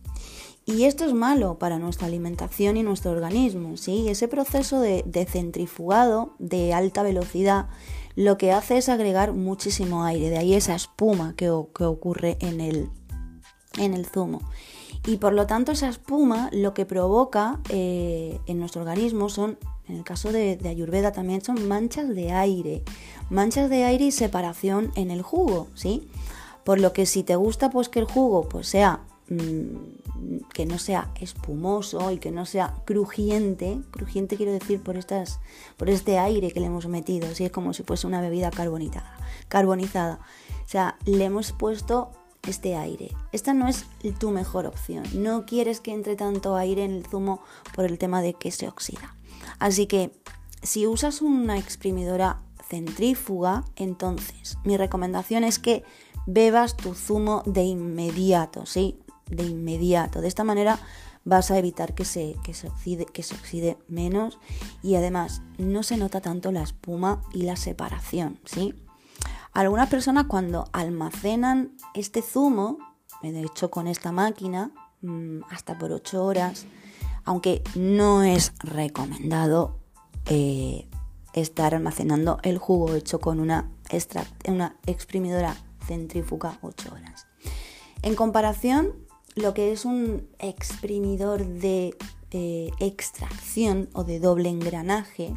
Y 0.65 0.85
esto 0.85 1.05
es 1.05 1.13
malo 1.13 1.59
para 1.59 1.79
nuestra 1.79 2.07
alimentación 2.07 2.77
y 2.77 2.83
nuestro 2.83 3.11
organismo, 3.11 3.77
¿sí? 3.77 4.09
Ese 4.09 4.29
proceso 4.29 4.81
de, 4.81 5.03
de 5.05 5.27
centrifugado 5.27 6.35
de 6.39 6.73
alta 6.73 7.03
velocidad 7.03 7.69
lo 8.17 8.39
que 8.39 8.53
hace 8.53 8.79
es 8.79 8.89
agregar 8.89 9.33
muchísimo 9.33 10.05
aire, 10.05 10.31
de 10.31 10.39
ahí 10.39 10.55
esa 10.55 10.75
espuma 10.75 11.35
que, 11.37 11.51
ocurre 11.51 12.37
en 12.41 12.61
el, 12.61 12.91
en 13.79 13.95
el 13.95 14.07
zumo. 14.07 14.41
Y 15.07 15.17
por 15.17 15.33
lo 15.33 15.47
tanto 15.47 15.73
esa 15.73 15.89
espuma 15.89 16.51
lo 16.53 16.75
que 16.75 16.85
provoca 16.85 17.59
eh, 17.71 18.39
en 18.47 18.59
nuestro 18.59 18.83
organismo 18.83 19.29
son, 19.29 19.59
en 19.89 19.97
el 19.97 20.05
caso 20.05 20.31
de, 20.31 20.59
Ayurveda 20.69 21.13
también, 21.13 21.43
son 21.43 21.67
manchas 21.69 22.09
de 22.09 22.33
aire. 22.33 22.83
Manchas 23.31 23.71
de 23.71 23.85
aire 23.85 24.07
y 24.07 24.11
separación 24.11 24.93
en 24.97 25.11
el 25.11 25.23
jugo, 25.23 25.69
¿sí? 25.75 26.09
Por 26.65 26.81
lo 26.81 26.93
que 26.93 27.07
si 27.07 27.23
te 27.23 27.37
gusta 27.37 27.71
pues 27.71 27.89
que 27.89 28.01
el 28.01 28.05
jugo 28.05 28.49
pues 28.49 28.69
sea 28.69 29.01
Mm, 29.31 30.00
que 30.53 30.67
no 30.67 30.79
sea 30.79 31.11
espumoso 31.21 32.11
y 32.11 32.19
que 32.19 32.31
no 32.31 32.47
sea 32.47 32.75
crujiente. 32.85 33.81
Crujiente 33.91 34.37
quiero 34.37 34.53
decir 34.53 34.83
por, 34.83 34.97
estas, 34.97 35.41
por 35.77 35.91
este 35.91 36.19
aire 36.19 36.51
que 36.51 36.61
le 36.61 36.67
hemos 36.67 36.87
metido, 36.87 37.29
así 37.29 37.45
es 37.45 37.53
como 37.53 37.73
si 37.73 37.83
fuese 37.83 38.07
una 38.07 38.21
bebida 38.21 38.51
carbonizada. 38.51 39.17
carbonizada. 39.49 40.21
O 40.65 40.69
sea, 40.69 40.97
le 41.05 41.25
hemos 41.25 41.53
puesto 41.53 42.11
este 42.47 42.77
aire. 42.77 43.15
Esta 43.33 43.55
no 43.55 43.69
es 43.69 43.87
tu 44.19 44.31
mejor 44.31 44.67
opción. 44.67 45.05
No 45.15 45.45
quieres 45.47 45.81
que 45.81 45.93
entre 45.93 46.17
tanto 46.17 46.57
aire 46.57 46.85
en 46.85 46.93
el 46.93 47.07
zumo 47.07 47.43
por 47.75 47.85
el 47.85 47.99
tema 47.99 48.23
de 48.23 48.35
que 48.35 48.51
se 48.51 48.69
oxida. 48.69 49.17
Así 49.59 49.87
que 49.87 50.13
si 50.63 50.87
usas 50.87 51.23
una 51.23 51.59
exprimidora 51.59 52.41
centrífuga, 52.69 53.65
entonces 53.77 54.59
mi 54.65 54.77
recomendación 54.77 55.45
es 55.45 55.59
que 55.59 55.85
bebas 56.27 56.77
tu 56.77 56.95
zumo 56.95 57.43
de 57.47 57.63
inmediato, 57.63 58.67
¿sí? 58.67 58.99
De 59.31 59.45
inmediato. 59.45 60.21
De 60.21 60.29
esta 60.29 60.45
manera 60.45 60.79
vas 61.25 61.51
a 61.51 61.59
evitar 61.59 61.95
que 61.95 62.05
se, 62.05 62.37
se, 62.53 62.69
oxide, 62.69 63.07
que 63.07 63.23
se 63.23 63.35
oxide 63.35 63.79
menos 63.89 64.39
y 64.83 64.95
además 64.95 65.43
no 65.59 65.83
se 65.83 65.97
nota 65.97 66.21
tanto 66.21 66.53
la 66.53 66.63
espuma 66.63 67.23
y 67.33 67.43
la 67.43 67.57
separación, 67.57 68.39
¿sí? 68.45 68.75
Algunas 69.53 69.89
personas 69.89 70.27
cuando 70.27 70.69
almacenan 70.73 71.73
este 71.95 72.23
zumo, 72.23 72.79
de 73.23 73.43
hecho 73.43 73.71
con 73.71 73.89
esta 73.89 74.13
máquina, 74.13 74.71
mm, 75.03 75.41
hasta 75.51 75.77
por 75.77 75.93
8 75.93 76.25
horas, 76.25 76.67
aunque 77.25 77.63
no 77.75 78.23
es 78.23 78.53
recomendado 78.61 79.79
eh, 80.27 80.89
estar 81.33 81.75
almacenando 81.75 82.39
el 82.43 82.59
jugo 82.59 82.95
hecho 82.95 83.19
con 83.19 83.41
una, 83.41 83.71
una 84.47 84.77
exprimidora 84.87 85.57
centrífuga 85.87 86.59
8 86.63 86.95
horas. 86.95 87.27
En 88.03 88.15
comparación, 88.15 88.95
lo 89.35 89.55
que 89.55 89.73
es 89.73 89.85
un 89.85 90.29
exprimidor 90.39 91.47
de 91.47 91.95
extracción 92.81 93.89
o 93.93 94.05
de 94.05 94.21
doble 94.21 94.49
engranaje, 94.49 95.37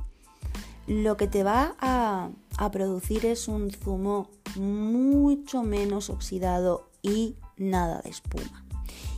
lo 0.88 1.17
que 1.17 1.27
te 1.27 1.43
va 1.43 1.75
a, 1.79 2.29
producir 2.71 3.25
es 3.25 3.47
un 3.47 3.71
zumo 3.71 4.29
mucho 4.55 5.63
menos 5.63 6.09
oxidado 6.09 6.89
y 7.01 7.35
nada 7.57 8.01
de 8.01 8.09
espuma. 8.09 8.65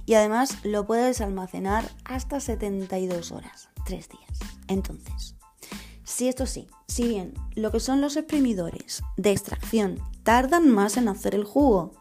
Y 0.06 0.14
además 0.14 0.58
lo 0.64 0.86
puedes 0.86 1.22
almacenar 1.22 1.90
hasta 2.04 2.40
72 2.40 3.32
horas, 3.32 3.70
3 3.86 4.10
días. 4.10 4.40
Entonces, 4.68 5.36
si 6.04 6.28
esto 6.28 6.46
sí, 6.46 6.68
si 6.88 7.08
bien 7.08 7.34
lo 7.56 7.72
que 7.72 7.80
son 7.80 8.02
los 8.02 8.16
exprimidores 8.16 9.02
de 9.18 9.32
extracción 9.32 10.00
tardan 10.24 10.70
más 10.70 10.98
en 10.98 11.08
hacer 11.08 11.34
el 11.34 11.44
jugo, 11.44 11.94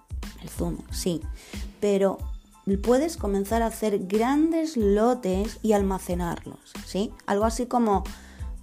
el 0.43 0.49
zumo, 0.51 0.85
sí, 0.93 1.21
pero 1.81 2.19
puedes 2.83 3.17
comenzar 3.17 3.63
a 3.63 3.67
hacer 3.67 4.07
grandes 4.07 4.77
lotes 4.77 5.59
y 5.63 5.73
almacenarlos, 5.73 6.73
¿sí? 6.87 7.13
Algo 7.27 7.45
así 7.45 7.67
como 7.67 8.05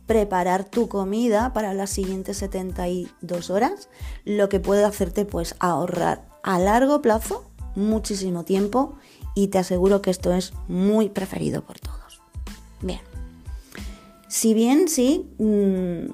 preparar 0.08 0.66
tu 0.66 0.90
comida 0.90 1.54
para 1.54 1.74
las 1.74 1.92
siguientes 1.92 2.38
72 2.38 3.50
horas, 3.50 3.90
lo 4.26 4.50
que 4.50 4.60
puede 4.60 4.84
hacerte 4.84 5.26
pues 5.26 5.56
ahorrar 5.60 6.28
a 6.44 6.60
largo 6.60 7.02
plazo 7.02 7.46
muchísimo 7.76 8.44
tiempo 8.44 8.96
y 9.36 9.48
te 9.48 9.60
aseguro 9.60 10.02
que 10.02 10.10
esto 10.10 10.34
es 10.34 10.54
muy 10.68 11.10
preferido 11.10 11.64
por 11.64 11.80
todos. 11.80 12.22
Bien, 12.82 13.00
si 14.28 14.54
bien 14.54 14.90
sí, 14.90 15.30
mm, 15.38 16.12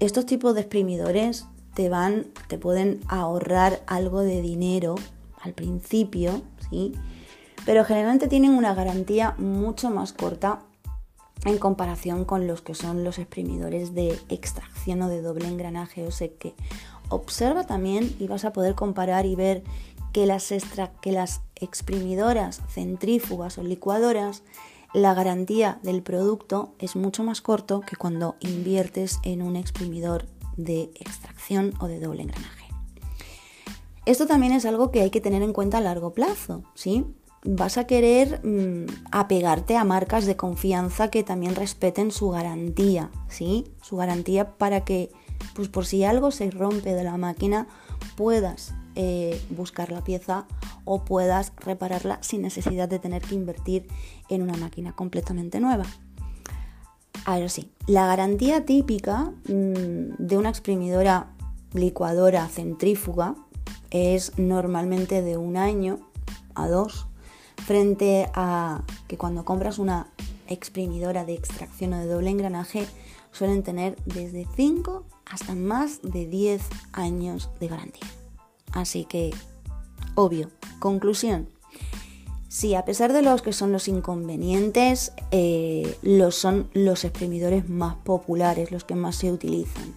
estos 0.00 0.26
tipos 0.26 0.54
de 0.54 0.62
exprimidores 0.62 1.46
te 1.74 1.88
van, 1.88 2.26
te 2.48 2.58
pueden 2.58 3.00
ahorrar 3.08 3.82
algo 3.86 4.22
de 4.22 4.42
dinero 4.42 4.96
al 5.40 5.54
principio, 5.54 6.42
¿sí? 6.70 6.92
Pero 7.68 7.84
generalmente 7.84 8.28
tienen 8.28 8.52
una 8.52 8.72
garantía 8.72 9.34
mucho 9.36 9.90
más 9.90 10.14
corta 10.14 10.60
en 11.44 11.58
comparación 11.58 12.24
con 12.24 12.46
los 12.46 12.62
que 12.62 12.74
son 12.74 13.04
los 13.04 13.18
exprimidores 13.18 13.94
de 13.94 14.18
extracción 14.30 15.02
o 15.02 15.08
de 15.10 15.20
doble 15.20 15.48
engranaje. 15.48 16.06
O 16.06 16.10
sea 16.10 16.28
que 16.28 16.54
observa 17.10 17.64
también 17.64 18.16
y 18.18 18.26
vas 18.26 18.46
a 18.46 18.54
poder 18.54 18.74
comparar 18.74 19.26
y 19.26 19.36
ver 19.36 19.64
que 20.14 20.24
las, 20.24 20.50
que 21.02 21.12
las 21.12 21.42
exprimidoras 21.56 22.62
centrífugas 22.70 23.58
o 23.58 23.62
licuadoras, 23.62 24.44
la 24.94 25.12
garantía 25.12 25.78
del 25.82 26.02
producto 26.02 26.72
es 26.78 26.96
mucho 26.96 27.22
más 27.22 27.42
corto 27.42 27.82
que 27.82 27.96
cuando 27.96 28.36
inviertes 28.40 29.18
en 29.24 29.42
un 29.42 29.56
exprimidor 29.56 30.24
de 30.56 30.84
extracción 30.94 31.74
o 31.80 31.86
de 31.86 32.00
doble 32.00 32.22
engranaje. 32.22 32.64
Esto 34.06 34.26
también 34.26 34.54
es 34.54 34.64
algo 34.64 34.90
que 34.90 35.02
hay 35.02 35.10
que 35.10 35.20
tener 35.20 35.42
en 35.42 35.52
cuenta 35.52 35.76
a 35.76 35.82
largo 35.82 36.14
plazo, 36.14 36.62
¿sí? 36.74 37.04
Vas 37.50 37.78
a 37.78 37.86
querer 37.86 38.44
mm, 38.44 39.06
apegarte 39.10 39.76
a 39.76 39.84
marcas 39.84 40.26
de 40.26 40.36
confianza 40.36 41.08
que 41.08 41.22
también 41.22 41.54
respeten 41.54 42.10
su 42.10 42.28
garantía, 42.28 43.10
¿sí? 43.28 43.64
Su 43.80 43.96
garantía 43.96 44.58
para 44.58 44.84
que, 44.84 45.10
pues 45.54 45.68
por 45.68 45.86
si 45.86 46.04
algo 46.04 46.30
se 46.30 46.50
rompe 46.50 46.92
de 46.92 47.04
la 47.04 47.16
máquina, 47.16 47.66
puedas 48.16 48.74
eh, 48.96 49.40
buscar 49.48 49.90
la 49.90 50.04
pieza 50.04 50.46
o 50.84 51.06
puedas 51.06 51.54
repararla 51.56 52.18
sin 52.20 52.42
necesidad 52.42 52.86
de 52.86 52.98
tener 52.98 53.22
que 53.22 53.34
invertir 53.34 53.88
en 54.28 54.42
una 54.42 54.56
máquina 54.58 54.94
completamente 54.94 55.58
nueva. 55.58 55.84
Ahora 57.24 57.48
sí, 57.48 57.72
la 57.86 58.06
garantía 58.06 58.66
típica 58.66 59.32
mm, 59.48 60.16
de 60.18 60.36
una 60.36 60.50
exprimidora 60.50 61.30
licuadora 61.72 62.46
centrífuga 62.48 63.36
es 63.90 64.38
normalmente 64.38 65.22
de 65.22 65.38
un 65.38 65.56
año 65.56 65.98
a 66.54 66.68
dos 66.68 67.07
frente 67.66 68.28
a 68.34 68.82
que 69.06 69.16
cuando 69.16 69.44
compras 69.44 69.78
una 69.78 70.08
exprimidora 70.46 71.24
de 71.24 71.34
extracción 71.34 71.92
o 71.92 71.98
de 71.98 72.06
doble 72.06 72.30
engranaje 72.30 72.86
suelen 73.32 73.62
tener 73.62 73.96
desde 74.06 74.46
5 74.56 75.04
hasta 75.26 75.54
más 75.54 76.00
de 76.02 76.26
10 76.26 76.62
años 76.92 77.50
de 77.60 77.68
garantía. 77.68 78.08
Así 78.72 79.04
que, 79.04 79.34
obvio, 80.14 80.50
conclusión, 80.78 81.48
Sí, 82.48 82.74
a 82.74 82.86
pesar 82.86 83.12
de 83.12 83.20
los 83.20 83.42
que 83.42 83.52
son 83.52 83.72
los 83.72 83.88
inconvenientes, 83.88 85.12
eh, 85.30 85.98
los 86.00 86.34
son 86.34 86.70
los 86.72 87.04
exprimidores 87.04 87.68
más 87.68 87.96
populares, 87.96 88.72
los 88.72 88.84
que 88.84 88.94
más 88.94 89.16
se 89.16 89.30
utilizan. 89.30 89.92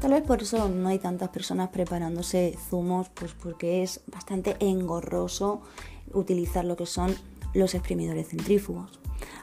Tal 0.00 0.12
vez 0.12 0.22
por 0.22 0.40
eso 0.42 0.68
no 0.68 0.88
hay 0.88 1.00
tantas 1.00 1.30
personas 1.30 1.70
preparándose 1.70 2.56
zumos, 2.70 3.08
pues 3.08 3.32
porque 3.32 3.82
es 3.82 4.00
bastante 4.06 4.56
engorroso 4.60 5.60
utilizar 6.14 6.64
lo 6.64 6.76
que 6.76 6.86
son 6.86 7.14
los 7.54 7.74
exprimidores 7.74 8.28
centrífugos. 8.28 9.00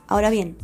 Ahora 0.07 0.29
bien, 0.29 0.57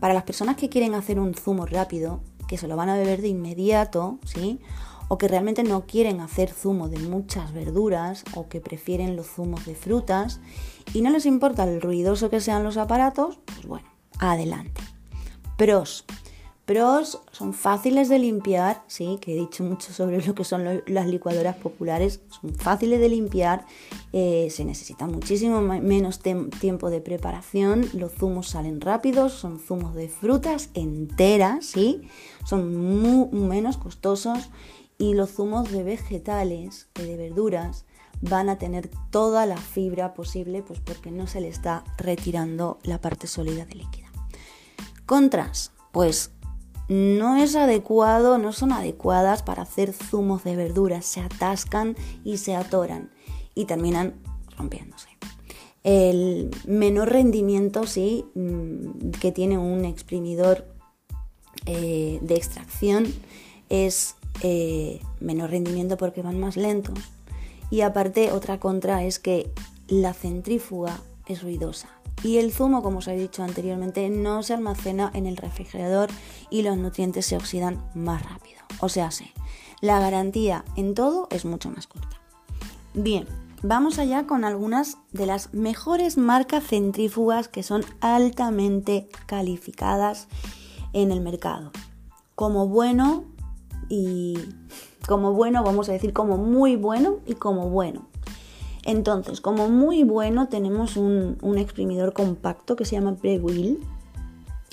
para 0.00 0.14
las 0.14 0.24
personas 0.24 0.56
que 0.56 0.68
quieren 0.68 0.94
hacer 0.94 1.18
un 1.18 1.34
zumo 1.34 1.66
rápido, 1.66 2.20
que 2.48 2.58
se 2.58 2.68
lo 2.68 2.76
van 2.76 2.88
a 2.88 2.96
beber 2.96 3.22
de 3.22 3.28
inmediato, 3.28 4.18
¿sí? 4.24 4.60
O 5.08 5.18
que 5.18 5.28
realmente 5.28 5.62
no 5.62 5.86
quieren 5.86 6.20
hacer 6.20 6.50
zumo 6.50 6.88
de 6.88 6.98
muchas 6.98 7.52
verduras 7.52 8.24
o 8.34 8.48
que 8.48 8.60
prefieren 8.60 9.16
los 9.16 9.26
zumos 9.26 9.64
de 9.66 9.74
frutas 9.74 10.40
y 10.92 11.02
no 11.02 11.10
les 11.10 11.26
importa 11.26 11.64
el 11.64 11.80
ruidoso 11.80 12.30
que 12.30 12.40
sean 12.40 12.64
los 12.64 12.76
aparatos, 12.76 13.38
pues 13.46 13.66
bueno, 13.66 13.88
adelante. 14.18 14.82
Pros. 15.56 16.04
Pros 16.64 17.20
son 17.32 17.54
fáciles 17.54 18.08
de 18.08 18.20
limpiar, 18.20 18.84
sí, 18.86 19.18
que 19.20 19.32
he 19.32 19.40
dicho 19.40 19.64
mucho 19.64 19.92
sobre 19.92 20.24
lo 20.24 20.34
que 20.34 20.44
son 20.44 20.82
las 20.86 21.06
licuadoras 21.08 21.56
populares, 21.56 22.20
son 22.28 22.54
fáciles 22.54 23.00
de 23.00 23.08
limpiar, 23.08 23.66
eh, 24.12 24.46
se 24.48 24.64
necesita 24.64 25.06
muchísimo 25.06 25.60
menos 25.60 26.20
tiempo 26.20 26.88
de 26.88 27.00
preparación, 27.00 27.88
los 27.94 28.12
zumos 28.12 28.50
salen 28.50 28.80
rápidos, 28.80 29.32
son 29.32 29.58
zumos 29.58 29.94
de 29.94 30.08
frutas 30.08 30.70
enteras, 30.74 31.66
sí, 31.66 32.02
son 32.44 33.48
menos 33.48 33.76
costosos 33.76 34.50
y 34.98 35.14
los 35.14 35.32
zumos 35.32 35.72
de 35.72 35.82
vegetales 35.82 36.88
y 37.00 37.02
de 37.02 37.16
verduras 37.16 37.86
van 38.20 38.48
a 38.48 38.58
tener 38.58 38.88
toda 39.10 39.46
la 39.46 39.56
fibra 39.56 40.14
posible, 40.14 40.62
pues 40.62 40.78
porque 40.78 41.10
no 41.10 41.26
se 41.26 41.40
le 41.40 41.48
está 41.48 41.82
retirando 41.98 42.78
la 42.84 43.00
parte 43.00 43.26
sólida 43.26 43.66
de 43.66 43.74
líquida. 43.74 44.12
Contras, 45.06 45.72
pues 45.90 46.30
no 46.88 47.36
es 47.36 47.56
adecuado, 47.56 48.38
no 48.38 48.52
son 48.52 48.72
adecuadas 48.72 49.42
para 49.42 49.62
hacer 49.62 49.92
zumos 49.92 50.44
de 50.44 50.56
verduras, 50.56 51.04
se 51.04 51.20
atascan 51.20 51.96
y 52.24 52.38
se 52.38 52.54
atoran 52.54 53.10
y 53.54 53.64
terminan 53.66 54.14
rompiéndose. 54.56 55.08
El 55.84 56.50
menor 56.66 57.10
rendimiento, 57.10 57.86
sí, 57.86 58.24
mm, 58.34 59.10
que 59.20 59.32
tiene 59.32 59.58
un 59.58 59.84
exprimidor 59.84 60.66
eh, 61.66 62.18
de 62.22 62.34
extracción 62.34 63.06
es 63.68 64.16
eh, 64.42 65.00
menor 65.20 65.50
rendimiento 65.50 65.96
porque 65.96 66.22
van 66.22 66.38
más 66.38 66.56
lentos 66.56 66.98
y 67.72 67.80
aparte, 67.80 68.32
otra 68.32 68.60
contra 68.60 69.02
es 69.02 69.18
que 69.18 69.50
la 69.88 70.12
centrífuga 70.12 71.00
es 71.26 71.42
ruidosa. 71.42 71.88
Y 72.22 72.38
el 72.38 72.52
zumo, 72.52 72.82
como 72.82 72.98
os 72.98 73.08
he 73.08 73.16
dicho 73.16 73.42
anteriormente, 73.42 74.08
no 74.08 74.42
se 74.42 74.54
almacena 74.54 75.10
en 75.14 75.26
el 75.26 75.36
refrigerador 75.36 76.08
y 76.50 76.62
los 76.62 76.76
nutrientes 76.76 77.26
se 77.26 77.36
oxidan 77.36 77.82
más 77.94 78.22
rápido. 78.22 78.60
O 78.80 78.88
sea, 78.88 79.10
sí, 79.10 79.32
la 79.80 79.98
garantía 79.98 80.64
en 80.76 80.94
todo 80.94 81.26
es 81.30 81.44
mucho 81.44 81.70
más 81.70 81.86
corta. 81.86 82.20
Bien, 82.94 83.26
vamos 83.62 83.98
allá 83.98 84.26
con 84.26 84.44
algunas 84.44 84.98
de 85.12 85.26
las 85.26 85.52
mejores 85.52 86.16
marcas 86.16 86.64
centrífugas 86.64 87.48
que 87.48 87.62
son 87.62 87.84
altamente 88.00 89.08
calificadas 89.26 90.28
en 90.92 91.10
el 91.10 91.20
mercado. 91.20 91.72
Como 92.34 92.68
bueno 92.68 93.24
y 93.88 94.38
como 95.08 95.32
bueno, 95.32 95.64
vamos 95.64 95.88
a 95.88 95.92
decir 95.92 96.12
como 96.12 96.36
muy 96.36 96.76
bueno 96.76 97.16
y 97.26 97.34
como 97.34 97.68
bueno. 97.68 98.11
Entonces, 98.84 99.40
como 99.40 99.68
muy 99.68 100.02
bueno 100.04 100.48
tenemos 100.48 100.96
un, 100.96 101.38
exprimidor 101.56 102.12
compacto 102.12 102.76
que 102.76 102.84
se 102.84 102.96
llama 102.96 103.12
Brewil 103.12 103.80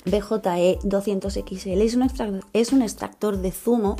BJE 0.04 0.78
200XL. 0.80 2.44
Es 2.52 2.72
un, 2.72 2.82
extractor 2.82 3.36
de 3.36 3.52
zumo 3.52 3.96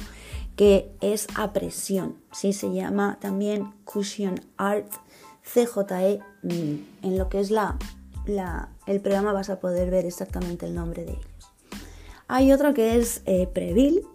que 0.57 0.91
es 1.01 1.29
a 1.37 1.53
presión. 1.53 2.17
¿sí? 2.33 2.53
Se 2.53 2.73
llama 2.73 3.19
también 3.21 3.73
Cushion 3.85 4.41
Art 4.57 4.91
CJE. 5.43 6.21
En 6.43 7.19
lo 7.19 7.29
que 7.29 7.41
es 7.41 7.51
la, 7.51 7.79
el 8.87 9.01
programa 9.01 9.33
vas 9.33 9.51
a 9.51 9.61
poder 9.61 9.91
ver 9.91 10.07
exactamente 10.07 10.67
el 10.67 10.75
nombre 10.75 11.05
de 11.05 11.13
ellos. 11.13 11.27
Hay 12.27 12.53
otro 12.53 12.75
que 12.75 12.97
es 12.97 13.23
eh, 13.27 13.49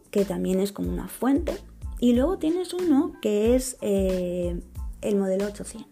que 0.09 0.25
también 0.25 0.59
es 0.59 0.71
como 0.71 0.89
una 0.89 1.07
fuente 1.07 1.57
y 1.99 2.13
luego 2.13 2.37
tienes 2.37 2.73
uno 2.73 3.13
que 3.21 3.55
es 3.55 3.77
eh, 3.81 4.61
el 5.07 5.15
modelo 5.15 5.45
800. 5.45 5.89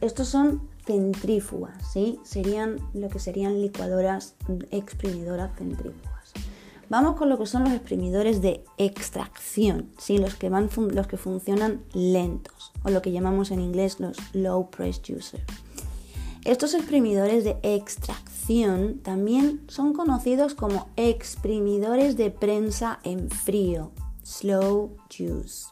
Estos 0.00 0.28
son 0.28 0.68
centrífugas, 0.86 1.76
¿sí? 1.92 2.20
Serían 2.22 2.78
lo 2.94 3.08
que 3.08 3.18
serían 3.18 3.60
licuadoras 3.60 4.34
exprimidoras 4.70 5.50
centrífugas. 5.56 6.32
Vamos 6.88 7.16
con 7.16 7.28
lo 7.28 7.38
que 7.38 7.46
son 7.46 7.64
los 7.64 7.72
exprimidores 7.72 8.40
de 8.40 8.64
extracción, 8.78 9.90
¿sí? 9.98 10.16
los, 10.16 10.36
que 10.36 10.48
van 10.48 10.70
los 10.92 11.06
que 11.06 11.18
funcionan 11.18 11.82
lentos, 11.92 12.72
o 12.82 12.90
lo 12.90 13.02
que 13.02 13.12
llamamos 13.12 13.50
en 13.50 13.60
inglés 13.60 14.00
los 14.00 14.16
low 14.32 14.70
press 14.70 15.02
juicer. 15.06 15.44
Estos 16.44 16.72
exprimidores 16.72 17.44
de 17.44 17.58
extracción 17.62 19.00
también 19.00 19.64
son 19.68 19.92
conocidos 19.92 20.54
como 20.54 20.88
exprimidores 20.96 22.16
de 22.16 22.30
prensa 22.30 23.00
en 23.02 23.28
frío 23.28 23.92
slow 24.22 24.96
juice, 25.10 25.66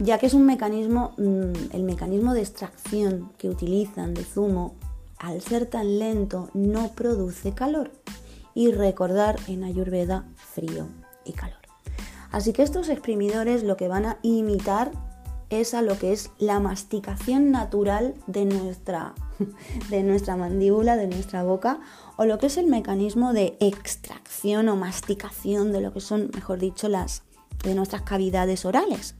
ya 0.00 0.18
que 0.18 0.26
es 0.26 0.34
un 0.34 0.46
mecanismo, 0.46 1.12
mm, 1.18 1.72
el 1.72 1.82
mecanismo 1.82 2.34
de 2.34 2.40
extracción 2.40 3.32
que 3.38 3.48
utilizan 3.48 4.14
de 4.14 4.24
zumo, 4.24 4.74
al 5.18 5.42
ser 5.42 5.66
tan 5.66 5.98
lento, 5.98 6.48
no 6.54 6.92
produce 6.94 7.52
calor. 7.52 7.92
Y 8.54 8.72
recordar 8.72 9.38
en 9.46 9.62
Ayurveda 9.62 10.24
frío 10.34 10.88
y 11.24 11.32
calor. 11.32 11.58
Así 12.32 12.52
que 12.52 12.62
estos 12.62 12.88
exprimidores 12.88 13.62
lo 13.62 13.76
que 13.76 13.88
van 13.88 14.06
a 14.06 14.18
imitar 14.22 14.90
es 15.50 15.74
a 15.74 15.82
lo 15.82 15.98
que 15.98 16.12
es 16.12 16.30
la 16.38 16.60
masticación 16.60 17.50
natural 17.50 18.14
de 18.26 18.44
nuestra, 18.46 19.14
de 19.90 20.02
nuestra 20.02 20.36
mandíbula, 20.36 20.96
de 20.96 21.08
nuestra 21.08 21.42
boca, 21.42 21.80
o 22.16 22.24
lo 22.24 22.38
que 22.38 22.46
es 22.46 22.56
el 22.56 22.66
mecanismo 22.66 23.32
de 23.32 23.56
extracción 23.60 24.68
o 24.68 24.76
masticación 24.76 25.72
de 25.72 25.80
lo 25.80 25.92
que 25.92 26.00
son, 26.00 26.30
mejor 26.34 26.58
dicho, 26.58 26.88
las 26.88 27.22
de 27.62 27.74
nuestras 27.74 28.02
cavidades 28.02 28.64
orales. 28.64 29.14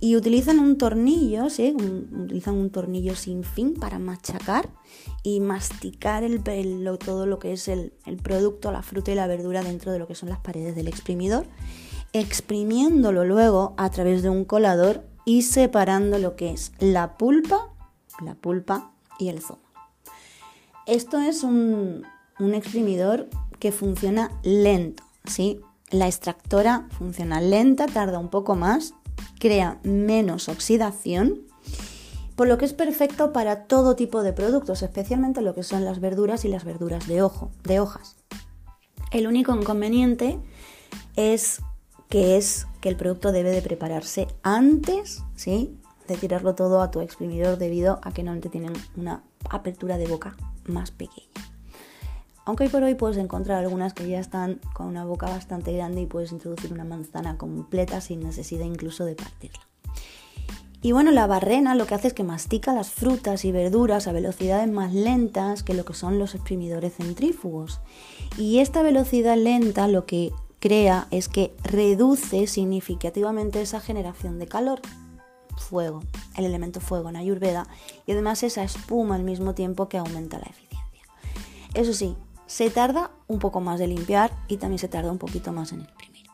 Y 0.00 0.16
utilizan 0.16 0.58
un 0.58 0.78
tornillo, 0.78 1.44
utilizan 1.44 2.54
un 2.54 2.70
tornillo 2.70 3.14
sin 3.14 3.44
fin 3.44 3.74
para 3.74 3.98
machacar 3.98 4.68
y 5.22 5.40
masticar 5.40 6.24
el, 6.24 6.42
todo 6.98 7.26
lo 7.26 7.38
que 7.38 7.52
es 7.52 7.68
el, 7.68 7.92
el 8.06 8.16
producto, 8.16 8.72
la 8.72 8.82
fruta 8.82 9.12
y 9.12 9.14
la 9.14 9.26
verdura 9.26 9.62
dentro 9.62 9.92
de 9.92 9.98
lo 9.98 10.06
que 10.06 10.14
son 10.14 10.28
las 10.28 10.40
paredes 10.40 10.74
del 10.74 10.88
exprimidor, 10.88 11.46
exprimiéndolo 12.12 13.24
luego 13.24 13.74
a 13.76 13.90
través 13.90 14.22
de 14.22 14.30
un 14.30 14.44
colador 14.44 15.04
y 15.24 15.42
separando 15.42 16.18
lo 16.18 16.36
que 16.36 16.50
es 16.50 16.72
la 16.78 17.16
pulpa, 17.16 17.70
la 18.22 18.34
pulpa 18.34 18.92
y 19.18 19.28
el 19.28 19.40
zumo. 19.40 19.60
Esto 20.86 21.18
es 21.18 21.42
un, 21.42 22.04
un 22.38 22.54
exprimidor 22.54 23.28
que 23.58 23.72
funciona 23.72 24.30
lento, 24.42 25.02
¿sí? 25.24 25.60
La 25.90 26.06
extractora 26.06 26.88
funciona 26.98 27.40
lenta, 27.40 27.86
tarda 27.86 28.18
un 28.18 28.28
poco 28.28 28.54
más, 28.54 28.94
crea 29.38 29.78
menos 29.82 30.48
oxidación, 30.48 31.42
por 32.36 32.48
lo 32.48 32.58
que 32.58 32.64
es 32.64 32.72
perfecto 32.72 33.32
para 33.32 33.64
todo 33.66 33.94
tipo 33.94 34.22
de 34.22 34.32
productos, 34.32 34.82
especialmente 34.82 35.40
lo 35.40 35.54
que 35.54 35.62
son 35.62 35.84
las 35.84 36.00
verduras 36.00 36.44
y 36.44 36.48
las 36.48 36.64
verduras 36.64 37.06
de, 37.06 37.22
ojo, 37.22 37.50
de 37.62 37.80
hojas. 37.80 38.16
El 39.12 39.26
único 39.26 39.54
inconveniente 39.54 40.40
es 41.14 41.60
que 42.08 42.36
es 42.36 42.66
que 42.80 42.88
el 42.88 42.96
producto 42.96 43.30
debe 43.30 43.50
de 43.50 43.62
prepararse 43.62 44.26
antes, 44.42 45.22
¿sí? 45.36 45.78
de 46.08 46.16
tirarlo 46.16 46.54
todo 46.54 46.82
a 46.82 46.90
tu 46.90 47.00
exprimidor 47.00 47.56
debido 47.58 48.00
a 48.02 48.12
que 48.12 48.22
normalmente 48.22 48.50
tienen 48.50 48.72
una 48.96 49.22
apertura 49.48 49.96
de 49.96 50.06
boca 50.06 50.36
más 50.66 50.90
pequeña. 50.90 51.43
Aunque 52.44 52.64
hoy 52.64 52.70
por 52.70 52.82
hoy 52.82 52.94
puedes 52.94 53.16
encontrar 53.16 53.58
algunas 53.58 53.94
que 53.94 54.08
ya 54.08 54.20
están 54.20 54.60
con 54.74 54.86
una 54.86 55.04
boca 55.04 55.26
bastante 55.28 55.72
grande 55.72 56.02
y 56.02 56.06
puedes 56.06 56.32
introducir 56.32 56.72
una 56.72 56.84
manzana 56.84 57.38
completa 57.38 58.00
sin 58.00 58.20
necesidad 58.20 58.66
incluso 58.66 59.04
de 59.04 59.14
partirla. 59.14 59.60
Y 60.82 60.92
bueno, 60.92 61.12
la 61.12 61.26
barrena 61.26 61.74
lo 61.74 61.86
que 61.86 61.94
hace 61.94 62.08
es 62.08 62.12
que 62.12 62.24
mastica 62.24 62.74
las 62.74 62.90
frutas 62.90 63.46
y 63.46 63.52
verduras 63.52 64.06
a 64.06 64.12
velocidades 64.12 64.68
más 64.70 64.92
lentas 64.92 65.62
que 65.62 65.72
lo 65.72 65.86
que 65.86 65.94
son 65.94 66.18
los 66.18 66.34
exprimidores 66.34 66.96
centrífugos. 66.96 67.80
Y 68.36 68.58
esta 68.58 68.82
velocidad 68.82 69.38
lenta 69.38 69.88
lo 69.88 70.04
que 70.04 70.30
crea 70.58 71.06
es 71.10 71.30
que 71.30 71.54
reduce 71.62 72.46
significativamente 72.46 73.62
esa 73.62 73.80
generación 73.80 74.38
de 74.38 74.46
calor. 74.46 74.82
Fuego, 75.56 76.02
el 76.36 76.44
elemento 76.44 76.80
fuego 76.80 77.08
en 77.08 77.16
Ayurveda, 77.16 77.66
y 78.06 78.12
además 78.12 78.42
esa 78.42 78.62
espuma 78.62 79.14
al 79.14 79.24
mismo 79.24 79.54
tiempo 79.54 79.88
que 79.88 79.96
aumenta 79.96 80.38
la 80.38 80.46
eficiencia. 80.46 80.74
Eso 81.72 81.94
sí, 81.94 82.14
se 82.46 82.70
tarda 82.70 83.10
un 83.26 83.38
poco 83.38 83.60
más 83.60 83.78
de 83.78 83.86
limpiar 83.86 84.32
y 84.48 84.56
también 84.56 84.78
se 84.78 84.88
tarda 84.88 85.10
un 85.10 85.18
poquito 85.18 85.52
más 85.52 85.72
en 85.72 85.82
exprimir. 85.82 86.26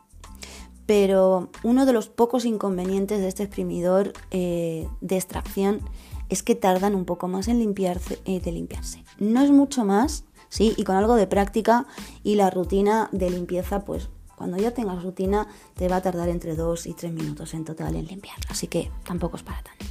Pero 0.87 1.51
uno 1.62 1.87
de 1.87 1.92
los 1.92 2.09
pocos 2.09 2.44
inconvenientes 2.44 3.20
de 3.20 3.29
este 3.29 3.44
exprimidor 3.44 4.12
eh, 4.31 4.88
de 5.01 5.16
extracción 5.16 5.83
es 6.29 6.42
que 6.42 6.55
tardan 6.55 6.94
un 6.94 7.05
poco 7.05 7.29
más 7.29 7.49
en 7.49 7.59
limpiarse, 7.59 8.20
eh, 8.25 8.40
de 8.40 8.53
limpiarse. 8.53 9.05
No 9.18 9.42
es 9.42 9.51
mucho 9.51 9.85
más, 9.85 10.25
¿sí? 10.49 10.75
Y 10.77 10.85
con 10.85 10.96
algo 10.96 11.16
de 11.16 11.27
práctica 11.27 11.87
y 12.23 12.37
la 12.37 12.51
rutina 12.51 13.09
de 13.12 13.31
limpieza, 13.31 13.85
pues 13.85 14.09
cuando 14.37 14.57
ya 14.57 14.70
tengas 14.70 15.03
rutina 15.03 15.49
te 15.75 15.88
va 15.88 15.96
a 15.96 16.03
tardar 16.03 16.29
entre 16.29 16.57
2 16.57 16.87
y 16.87 16.94
3 16.94 17.12
minutos 17.12 17.53
en 17.53 17.64
total 17.64 17.94
en 17.94 18.07
limpiarlo. 18.07 18.46
Así 18.49 18.68
que 18.68 18.90
tampoco 19.05 19.37
es 19.37 19.42
para 19.42 19.62
tanto. 19.62 19.85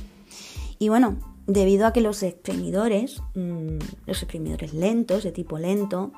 Y 0.80 0.90
bueno, 0.90 1.18
debido 1.50 1.88
a 1.88 1.94
que 1.94 2.02
los 2.02 2.22
exprimidores, 2.22 3.24
mm, 3.34 3.80
los 4.06 4.22
exprimidores 4.22 4.74
lentos, 4.74 5.24
de 5.24 5.32
tipo 5.32 5.58
lento, 5.58 6.12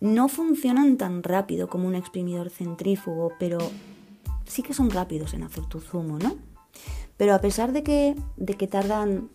no 0.00 0.28
funcionan 0.28 0.98
tan 0.98 1.22
rápido 1.22 1.68
como 1.68 1.88
un 1.88 1.94
exprimidor 1.94 2.50
centrífugo, 2.50 3.32
pero 3.38 3.58
sí 4.44 4.62
que 4.62 4.74
son 4.74 4.90
rápidos 4.90 5.32
en 5.32 5.44
hacer 5.44 5.64
tu 5.64 5.80
zumo, 5.80 6.18
¿no? 6.18 6.36
Pero 7.16 7.34
a 7.34 7.40
pesar 7.40 7.72
de 7.72 7.82
que, 7.82 8.16
de 8.36 8.54
que 8.54 8.66
tardan 8.66 9.30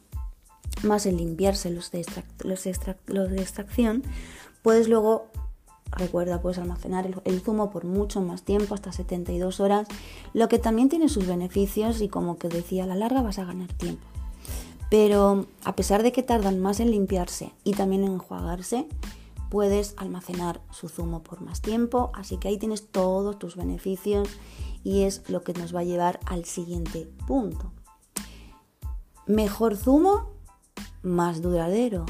más 0.84 1.08
en 1.08 1.17
limpiarse 1.17 1.71
los 1.71 1.89
de, 1.91 2.06
de 2.38 3.41
extracción, 3.41 4.04
puedes 4.62 4.88
luego, 4.88 5.25
recuerda, 5.89 6.39
puedes 6.39 6.60
almacenar 6.60 7.08
el, 7.08 7.15
el, 7.25 7.41
zumo 7.41 7.71
por 7.71 7.86
mucho 7.86 8.21
más 8.21 8.43
tiempo, 8.43 8.75
hasta 8.75 8.91
72 8.91 9.60
horas, 9.60 9.88
lo 10.34 10.47
que 10.47 10.60
también 10.60 10.88
tiene 10.88 11.10
sus 11.10 11.25
beneficios 11.25 11.99
y 12.01 12.10
como 12.10 12.38
que 12.38 12.47
decía, 12.47 12.84
a 12.84 12.88
la 12.88 12.95
larga 12.95 13.23
vas 13.23 13.39
a 13.39 13.45
ganar 13.45 13.73
tiempo. 13.73 14.11
Pero 14.91 15.45
a 15.63 15.73
pesar 15.73 16.04
de 16.04 16.12
que 16.12 16.21
tardan 16.21 16.60
más 16.60 16.82
en 16.82 16.91
limpiarse 16.91 17.54
y 17.63 17.71
también 17.71 18.04
en 18.04 18.12
enjuagarse, 18.12 18.89
puedes 19.49 19.93
almacenar 19.95 20.60
su 20.69 20.89
zumo 20.89 21.23
por 21.23 21.39
más 21.39 21.62
tiempo, 21.62 22.12
así 22.13 22.36
que 22.36 22.49
ahí 22.49 22.58
tienes 22.58 22.88
todos 22.88 23.39
tus 23.39 23.56
beneficios 23.56 24.27
y 24.84 25.04
es 25.04 25.30
lo 25.30 25.43
que 25.45 25.54
nos 25.54 25.73
va 25.73 25.80
a 25.80 25.86
llevar 25.86 26.19
al 26.25 26.43
siguiente 26.43 27.10
punto. 27.25 27.71
Mejor 29.27 29.77
zumo, 29.77 30.32
más 31.04 31.41
duradero. 31.41 32.06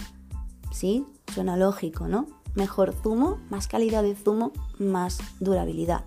¿Sí? 0.72 1.06
Suena 1.32 1.58
lógico, 1.58 2.08
¿no? 2.08 2.26
Mejor 2.56 2.96
zumo, 3.04 3.38
más 3.52 3.68
calidad 3.68 4.02
de 4.02 4.16
zumo, 4.16 4.54
más 4.80 5.20
durabilidad. 5.40 6.06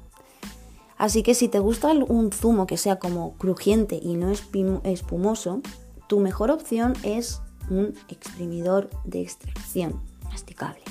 Así 0.99 1.23
que 1.23 1.35
si 1.35 1.47
te 1.47 1.61
gusta 1.61 1.93
un 1.93 2.33
zumo 2.33 2.67
que 2.67 2.79
sea 2.79 2.99
como 2.99 3.35
crujiente 3.35 4.01
y 4.03 4.17
no 4.17 4.33
espumoso, 4.83 5.61
tu 6.15 6.21
mejor 6.21 6.53
opción 6.53 6.93
es 7.03 7.41
un 7.69 7.93
exprimidor 8.07 8.89
de 9.03 9.21
extracción 9.21 10.01
masticable, 10.23 10.85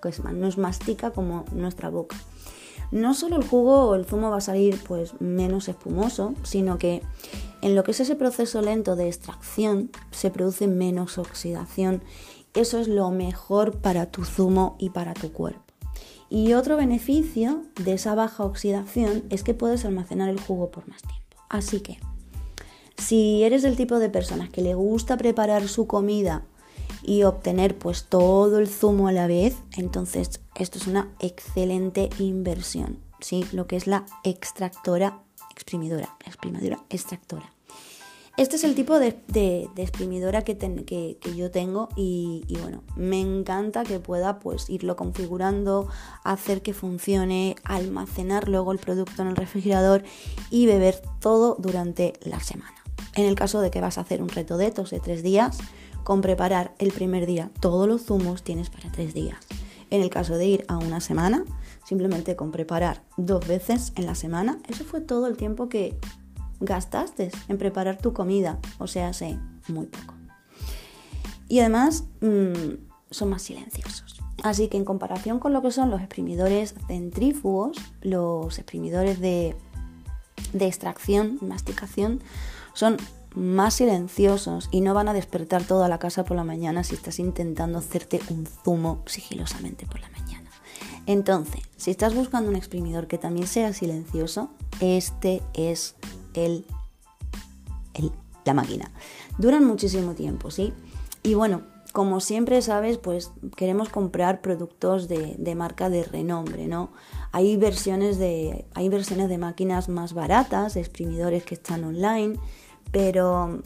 que 0.00 0.08
es 0.10 0.22
mastica 0.56 1.10
como 1.10 1.44
nuestra 1.50 1.90
boca. 1.90 2.16
No 2.92 3.12
solo 3.12 3.34
el 3.34 3.44
jugo 3.44 3.86
o 3.88 3.96
el 3.96 4.04
zumo 4.04 4.30
va 4.30 4.36
a 4.36 4.40
salir 4.40 4.78
pues 4.86 5.20
menos 5.20 5.66
espumoso, 5.66 6.34
sino 6.44 6.78
que 6.78 7.02
en 7.60 7.74
lo 7.74 7.82
que 7.82 7.90
es 7.90 7.98
ese 7.98 8.14
proceso 8.14 8.62
lento 8.62 8.94
de 8.94 9.08
extracción 9.08 9.90
se 10.12 10.30
produce 10.30 10.68
menos 10.68 11.18
oxidación. 11.18 12.00
Eso 12.54 12.78
es 12.78 12.86
lo 12.86 13.10
mejor 13.10 13.78
para 13.78 14.06
tu 14.06 14.24
zumo 14.24 14.76
y 14.78 14.90
para 14.90 15.12
tu 15.12 15.32
cuerpo. 15.32 15.64
Y 16.30 16.52
otro 16.52 16.76
beneficio 16.76 17.62
de 17.82 17.94
esa 17.94 18.14
baja 18.14 18.44
oxidación 18.44 19.24
es 19.28 19.42
que 19.42 19.54
puedes 19.54 19.84
almacenar 19.84 20.28
el 20.28 20.38
jugo 20.38 20.70
por 20.70 20.86
más 20.86 21.02
tiempo. 21.02 21.36
Así 21.48 21.80
que 21.80 21.98
si 22.98 23.44
eres 23.44 23.62
del 23.62 23.76
tipo 23.76 23.98
de 23.98 24.10
personas 24.10 24.50
que 24.50 24.60
le 24.60 24.74
gusta 24.74 25.16
preparar 25.16 25.68
su 25.68 25.86
comida 25.86 26.44
y 27.02 27.22
obtener 27.22 27.78
pues 27.78 28.04
todo 28.04 28.58
el 28.58 28.68
zumo 28.68 29.08
a 29.08 29.12
la 29.12 29.26
vez, 29.26 29.56
entonces 29.76 30.40
esto 30.56 30.78
es 30.78 30.86
una 30.86 31.08
excelente 31.20 32.10
inversión, 32.18 32.98
¿sí? 33.20 33.46
Lo 33.52 33.66
que 33.66 33.76
es 33.76 33.86
la 33.86 34.04
extractora, 34.24 35.22
exprimidora, 35.50 36.16
exprimidora, 36.26 36.84
extractora. 36.90 37.52
Este 38.36 38.54
es 38.54 38.62
el 38.62 38.76
tipo 38.76 39.00
de, 39.00 39.16
exprimidora 39.76 40.42
que, 40.42 40.56
que, 40.56 41.18
yo 41.34 41.50
tengo 41.50 41.88
y, 41.96 42.44
y, 42.46 42.56
bueno, 42.58 42.84
me 42.94 43.20
encanta 43.20 43.82
que 43.82 43.98
pueda 43.98 44.38
pues 44.38 44.70
irlo 44.70 44.94
configurando, 44.94 45.88
hacer 46.22 46.62
que 46.62 46.72
funcione, 46.72 47.56
almacenar 47.64 48.48
luego 48.48 48.70
el 48.70 48.78
producto 48.78 49.22
en 49.22 49.28
el 49.28 49.36
refrigerador 49.36 50.04
y 50.50 50.66
beber 50.66 51.02
todo 51.18 51.56
durante 51.58 52.12
la 52.22 52.38
semana. 52.38 52.77
En 53.18 53.24
el 53.24 53.34
caso 53.34 53.60
de 53.60 53.72
que 53.72 53.80
vas 53.80 53.98
a 53.98 54.02
hacer 54.02 54.22
un 54.22 54.28
reto 54.28 54.56
de 54.56 54.70
tos 54.70 54.90
de 54.90 55.00
tres 55.00 55.24
días, 55.24 55.58
con 56.04 56.20
preparar 56.20 56.72
el 56.78 56.92
primer 56.92 57.26
día 57.26 57.50
todos 57.58 57.88
los 57.88 58.04
zumos 58.04 58.44
tienes 58.44 58.70
para 58.70 58.92
tres 58.92 59.12
días. 59.12 59.40
En 59.90 60.02
el 60.02 60.08
caso 60.08 60.36
de 60.36 60.46
ir 60.46 60.64
a 60.68 60.76
una 60.76 61.00
semana, 61.00 61.44
simplemente 61.84 62.36
con 62.36 62.52
preparar 62.52 63.02
dos 63.16 63.44
veces 63.44 63.92
en 63.96 64.06
la 64.06 64.14
semana, 64.14 64.60
eso 64.68 64.84
fue 64.84 65.00
todo 65.00 65.26
el 65.26 65.36
tiempo 65.36 65.68
que 65.68 65.98
gastaste 66.60 67.32
en 67.48 67.58
preparar 67.58 67.98
tu 67.98 68.12
comida, 68.12 68.60
o 68.78 68.86
sea, 68.86 69.12
sé, 69.12 69.36
muy 69.66 69.86
poco. 69.86 70.14
Y 71.48 71.58
además 71.58 72.04
mmm, 72.20 72.76
son 73.10 73.30
más 73.30 73.42
silenciosos. 73.42 74.22
Así 74.44 74.68
que 74.68 74.76
en 74.76 74.84
comparación 74.84 75.40
con 75.40 75.52
lo 75.52 75.60
que 75.60 75.72
son 75.72 75.90
los 75.90 76.02
exprimidores 76.02 76.76
centrífugos, 76.86 77.78
los 78.00 78.58
exprimidores 78.58 79.18
de, 79.18 79.56
de 80.52 80.66
extracción, 80.68 81.38
masticación, 81.40 82.20
son 82.78 82.96
más 83.34 83.74
silenciosos 83.74 84.68
y 84.70 84.82
no 84.82 84.94
van 84.94 85.08
a 85.08 85.12
despertar 85.12 85.64
toda 85.64 85.88
la 85.88 85.98
casa 85.98 86.24
por 86.24 86.36
la 86.36 86.44
mañana 86.44 86.84
si 86.84 86.94
estás 86.94 87.18
intentando 87.18 87.78
hacerte 87.78 88.20
un 88.30 88.46
zumo 88.46 89.02
sigilosamente 89.06 89.84
por 89.84 89.98
la 90.00 90.08
mañana. 90.10 90.48
Entonces, 91.04 91.62
si 91.76 91.90
estás 91.90 92.14
buscando 92.14 92.48
un 92.48 92.54
exprimidor 92.54 93.08
que 93.08 93.18
también 93.18 93.48
sea 93.48 93.72
silencioso, 93.72 94.50
este 94.78 95.42
es 95.54 95.96
el, 96.34 96.66
la 98.44 98.54
máquina. 98.54 98.92
Duran 99.38 99.64
muchísimo 99.64 100.14
tiempo, 100.14 100.52
¿sí? 100.52 100.72
Y 101.24 101.34
bueno, 101.34 101.62
como 101.92 102.20
siempre 102.20 102.62
sabes, 102.62 102.96
pues 102.98 103.32
queremos 103.56 103.88
comprar 103.88 104.40
productos 104.40 105.08
de, 105.08 105.34
de, 105.36 105.54
marca 105.56 105.90
de 105.90 106.04
renombre, 106.04 106.68
¿no? 106.68 106.92
Hay 107.32 107.56
versiones 107.56 108.18
de, 108.18 108.66
hay 108.74 108.88
versiones 108.88 109.28
de 109.28 109.38
máquinas 109.38 109.88
más 109.88 110.12
baratas, 110.12 110.76
exprimidores 110.76 111.42
que 111.42 111.56
están 111.56 111.82
online, 111.82 112.38
pero 112.90 113.62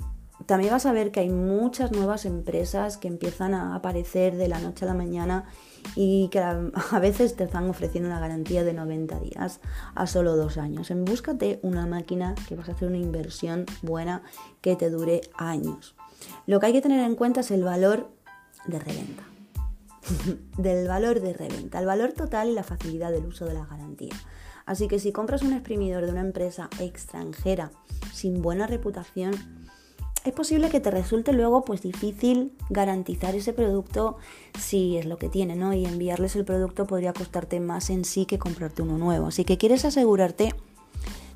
también 0.47 0.73
vas 0.73 0.87
a 0.87 0.93
ver 0.93 1.13
que 1.13 1.21
hay 1.21 1.29
muchas 1.29 1.93
nuevas 1.93 2.25
empresas 2.25 2.97
que 2.97 3.09
empiezan 3.09 3.55
a 3.55 3.75
aparecer 3.75 4.37
de 4.37 4.49
la 4.49 4.59
noche 4.59 4.85
a 4.85 4.89
la 4.89 4.95
mañana 4.95 5.45
y 5.95 6.29
que 6.29 6.41
a 6.41 6.71
veces 7.01 7.37
te 7.37 7.45
están 7.45 7.69
ofreciendo 7.69 8.09
una 8.09 8.21
garantía 8.21 8.65
de 8.65 8.73
90 8.73 9.21
días 9.21 9.61
a 9.95 10.07
solo 10.07 10.37
dos 10.37 10.59
años. 10.59 10.91
En 10.91 11.05
búscate 11.05 11.61
una 11.63 11.87
máquina 11.87 12.35
que 12.49 12.57
vas 12.57 12.69
a 12.69 12.73
hacer 12.73 12.89
una 12.89 12.99
inversión 12.99 13.67
buena 13.83 14.23
que 14.61 14.77
te 14.77 14.91
dure 14.91 15.23
años. 15.37 15.95
Lo 16.47 16.61
que 16.61 16.67
hay 16.67 16.73
que 16.73 16.83
tener 16.83 17.01
en 17.01 17.15
cuenta 17.15 17.41
es 17.41 17.51
el 17.51 17.65
valor 17.65 18.09
de 18.67 18.79
reventa. 18.79 19.32
del 20.59 20.89
valor 20.89 21.21
de 21.21 21.33
reventa, 21.33 21.79
el 21.79 21.87
valor 21.87 22.13
total 22.13 22.49
y 22.49 22.53
la 22.53 22.63
facilidad 22.63 23.13
del 23.13 23.27
uso 23.27 23.45
de 23.45 23.55
la 23.55 23.67
garantía. 23.67 24.15
Así 24.67 24.89
que 24.89 24.99
si 24.99 25.13
compras 25.13 25.43
un 25.43 25.53
exprimidor 25.53 26.05
de 26.07 26.13
una 26.13 26.21
empresa 26.21 26.71
extranjera 26.79 27.73
sin 28.13 28.43
buena 28.43 28.67
reputación, 28.67 29.35
es 30.25 30.33
posible 30.33 30.71
que 30.71 30.79
te 30.79 30.91
resulte 30.93 31.33
luego 31.33 31.65
pues 31.65 31.83
difícil 31.83 32.53
garantizar 32.71 33.35
ese 33.35 33.53
producto 33.53 34.19
si 34.59 34.97
es 34.97 35.07
lo 35.07 35.19
que 35.19 35.29
tiene, 35.29 35.57
¿no? 35.57 35.75
Y 35.75 35.85
enviarles 35.85 36.37
el 36.37 36.45
producto 36.45 36.87
podría 36.87 37.13
costarte 37.13 37.59
más 37.59 37.91
en 37.91 38.05
sí 38.05 38.25
que 38.25 38.39
comprarte 38.39 38.83
uno 38.83 38.99
nuevo. 38.99 39.27
Así 39.27 39.45
que 39.45 39.59
quieres 39.59 39.85
asegurarte 39.85 40.55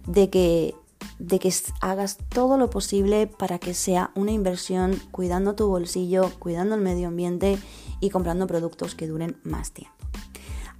de 0.06 0.30
que 0.30 0.74
de 1.18 1.38
que 1.38 1.52
hagas 1.80 2.18
todo 2.28 2.58
lo 2.58 2.70
posible 2.70 3.26
para 3.26 3.58
que 3.58 3.74
sea 3.74 4.10
una 4.14 4.32
inversión 4.32 5.00
cuidando 5.10 5.54
tu 5.54 5.66
bolsillo, 5.66 6.30
cuidando 6.38 6.74
el 6.74 6.80
medio 6.80 7.08
ambiente 7.08 7.58
y 8.00 8.10
comprando 8.10 8.46
productos 8.46 8.94
que 8.94 9.06
duren 9.06 9.36
más 9.42 9.72
tiempo. 9.72 9.94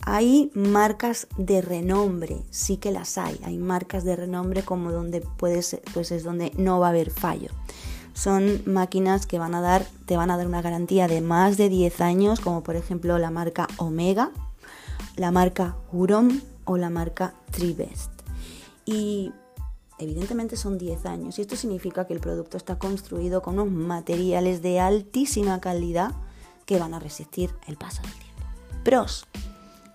Hay 0.08 0.52
marcas 0.54 1.26
de 1.36 1.62
renombre, 1.62 2.44
sí 2.50 2.76
que 2.76 2.92
las 2.92 3.18
hay. 3.18 3.40
Hay 3.42 3.58
marcas 3.58 4.04
de 4.04 4.14
renombre 4.14 4.62
como 4.62 4.92
donde 4.92 5.20
puedes, 5.20 5.80
pues 5.92 6.12
es 6.12 6.22
donde 6.22 6.52
no 6.56 6.78
va 6.78 6.86
a 6.86 6.90
haber 6.90 7.10
fallo. 7.10 7.50
Son 8.14 8.62
máquinas 8.66 9.26
que 9.26 9.40
van 9.40 9.54
a 9.54 9.60
dar, 9.60 9.84
te 10.06 10.16
van 10.16 10.30
a 10.30 10.36
dar 10.36 10.46
una 10.46 10.62
garantía 10.62 11.08
de 11.08 11.22
más 11.22 11.56
de 11.56 11.68
10 11.68 12.00
años, 12.02 12.40
como 12.40 12.62
por 12.62 12.76
ejemplo 12.76 13.18
la 13.18 13.30
marca 13.30 13.66
Omega, 13.78 14.30
la 15.16 15.32
marca 15.32 15.76
Huron 15.90 16.40
o 16.64 16.76
la 16.76 16.88
marca 16.88 17.34
Tribest. 17.50 18.12
Y 18.84 19.32
evidentemente 19.98 20.56
son 20.56 20.78
10 20.78 21.06
años 21.06 21.38
y 21.38 21.42
esto 21.42 21.56
significa 21.56 22.06
que 22.06 22.14
el 22.14 22.20
producto 22.20 22.56
está 22.56 22.78
construido 22.78 23.42
con 23.42 23.58
unos 23.58 23.72
materiales 23.72 24.62
de 24.62 24.80
altísima 24.80 25.60
calidad 25.60 26.12
que 26.64 26.78
van 26.78 26.94
a 26.94 26.98
resistir 26.98 27.54
el 27.66 27.76
paso 27.76 28.02
del 28.02 28.12
tiempo. 28.12 28.42
Pros, 28.84 29.26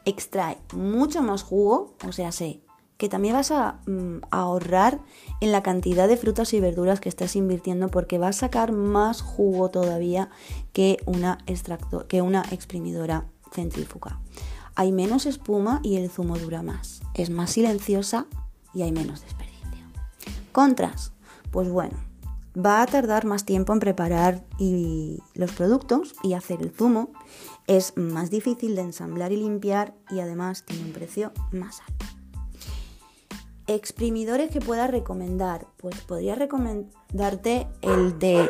extrae 0.06 0.58
mucho 0.74 1.22
más 1.22 1.44
jugo, 1.44 1.96
o 2.08 2.12
sea, 2.12 2.32
sé 2.32 2.62
que 3.02 3.10
también 3.10 3.34
vas 3.34 3.50
a, 3.50 3.80
mm, 3.88 4.20
ahorrar 4.30 5.00
en 5.40 5.52
la 5.52 5.64
cantidad 5.64 6.08
de 6.08 6.18
frutas 6.18 6.54
y 6.54 6.60
verduras 6.60 7.00
que 7.00 7.10
estás 7.10 7.36
invirtiendo 7.36 7.88
porque 7.88 8.20
va 8.20 8.28
a 8.28 8.34
sacar 8.34 8.74
más 8.74 9.24
jugo 9.24 9.72
todavía 9.72 10.30
que 10.72 10.98
una, 11.08 11.40
extracto, 11.48 12.08
que 12.08 12.22
una 12.22 12.44
exprimidora 12.52 13.26
centrífuga. 13.52 14.20
Hay 14.76 14.92
menos 14.92 15.26
espuma 15.26 15.80
y 15.82 15.98
el 15.98 16.12
zumo 16.12 16.38
dura 16.38 16.62
más. 16.62 17.02
Es 17.16 17.32
más 17.32 17.50
silenciosa 17.50 18.28
y 18.72 18.84
hay 18.84 18.92
menos 18.92 19.22
desperdicio. 19.22 19.51
Contras, 20.52 21.14
pues 21.52 21.70
bueno, 21.70 21.98
va 22.58 22.82
a 22.82 22.86
tardar 22.86 23.26
más 23.26 23.46
tiempo 23.46 23.74
en 23.74 23.80
preparar 23.80 24.44
los 25.34 25.52
productos 25.52 26.16
y 26.24 26.34
hacer 26.34 26.62
el 26.62 26.72
zumo. 26.72 27.12
Es 27.68 27.96
más 27.98 28.30
difícil 28.30 28.76
de 28.76 28.82
ensamblar 28.82 29.32
y 29.32 29.38
limpiar 29.38 29.94
y 30.10 30.20
además 30.20 30.66
tiene 30.66 30.86
un 30.86 30.94
precio 30.94 31.32
más 31.52 31.82
alto. 31.82 32.06
Exprimidores 33.68 34.52
que 34.52 34.60
pueda 34.60 34.88
recomendar. 34.88 35.68
Pues 35.78 36.02
podría 36.02 36.36
recomendarte 36.36 37.68
el 37.82 38.20
de 38.20 38.50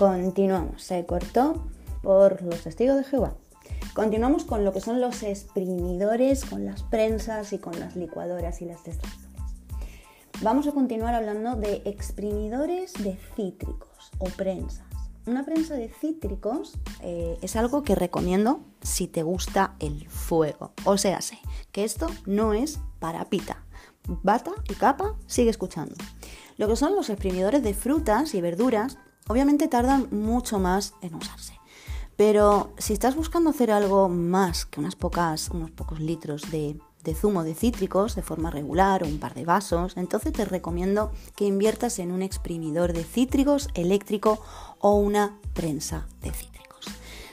Continuamos, 0.00 0.82
se 0.82 1.04
cortó 1.04 1.62
por 2.02 2.40
los 2.40 2.62
testigos 2.62 2.96
de 2.96 3.04
Jehová. 3.04 3.34
Continuamos 3.92 4.44
con 4.44 4.64
lo 4.64 4.72
que 4.72 4.80
son 4.80 4.98
los 4.98 5.22
exprimidores, 5.22 6.46
con 6.46 6.64
las 6.64 6.82
prensas 6.82 7.52
y 7.52 7.58
con 7.58 7.78
las 7.78 7.96
licuadoras 7.96 8.62
y 8.62 8.64
las 8.64 8.78
extractoras. 8.88 9.28
Vamos 10.40 10.66
a 10.66 10.72
continuar 10.72 11.14
hablando 11.14 11.54
de 11.54 11.82
exprimidores 11.84 12.94
de 12.94 13.18
cítricos 13.36 14.10
o 14.16 14.24
prensas. 14.24 14.86
Una 15.26 15.44
prensa 15.44 15.74
de 15.74 15.90
cítricos 15.90 16.78
eh, 17.02 17.36
es 17.42 17.54
algo 17.56 17.82
que 17.82 17.94
recomiendo 17.94 18.60
si 18.80 19.06
te 19.06 19.22
gusta 19.22 19.76
el 19.80 20.08
fuego. 20.08 20.72
O 20.86 20.96
sea, 20.96 21.20
sé 21.20 21.38
que 21.72 21.84
esto 21.84 22.06
no 22.24 22.54
es 22.54 22.80
para 23.00 23.26
pita. 23.26 23.66
Bata 24.22 24.52
y 24.66 24.76
capa, 24.76 25.14
sigue 25.26 25.50
escuchando. 25.50 25.94
Lo 26.56 26.68
que 26.68 26.76
son 26.76 26.96
los 26.96 27.10
exprimidores 27.10 27.62
de 27.62 27.74
frutas 27.74 28.34
y 28.34 28.40
verduras 28.40 28.96
Obviamente 29.30 29.68
tardan 29.68 30.08
mucho 30.10 30.58
más 30.58 30.94
en 31.02 31.14
usarse. 31.14 31.54
Pero 32.16 32.72
si 32.78 32.92
estás 32.94 33.14
buscando 33.14 33.50
hacer 33.50 33.70
algo 33.70 34.08
más 34.08 34.66
que 34.66 34.80
unas 34.80 34.96
pocas, 34.96 35.50
unos 35.50 35.70
pocos 35.70 36.00
litros 36.00 36.50
de, 36.50 36.80
de, 37.04 37.14
zumo 37.14 37.44
de 37.44 37.54
cítricos 37.54 38.16
de 38.16 38.22
forma 38.22 38.50
regular 38.50 39.04
o 39.04 39.06
un 39.06 39.20
par 39.20 39.34
de 39.34 39.44
vasos, 39.44 39.96
entonces 39.96 40.32
te 40.32 40.44
recomiendo 40.44 41.12
que 41.36 41.44
inviertas 41.44 42.00
en 42.00 42.10
un 42.10 42.22
exprimidor 42.22 42.92
de 42.92 43.04
cítricos 43.04 43.68
eléctrico 43.74 44.42
o 44.80 44.96
una 44.96 45.38
prensa 45.54 46.08
de 46.22 46.32
cítricos. 46.32 46.86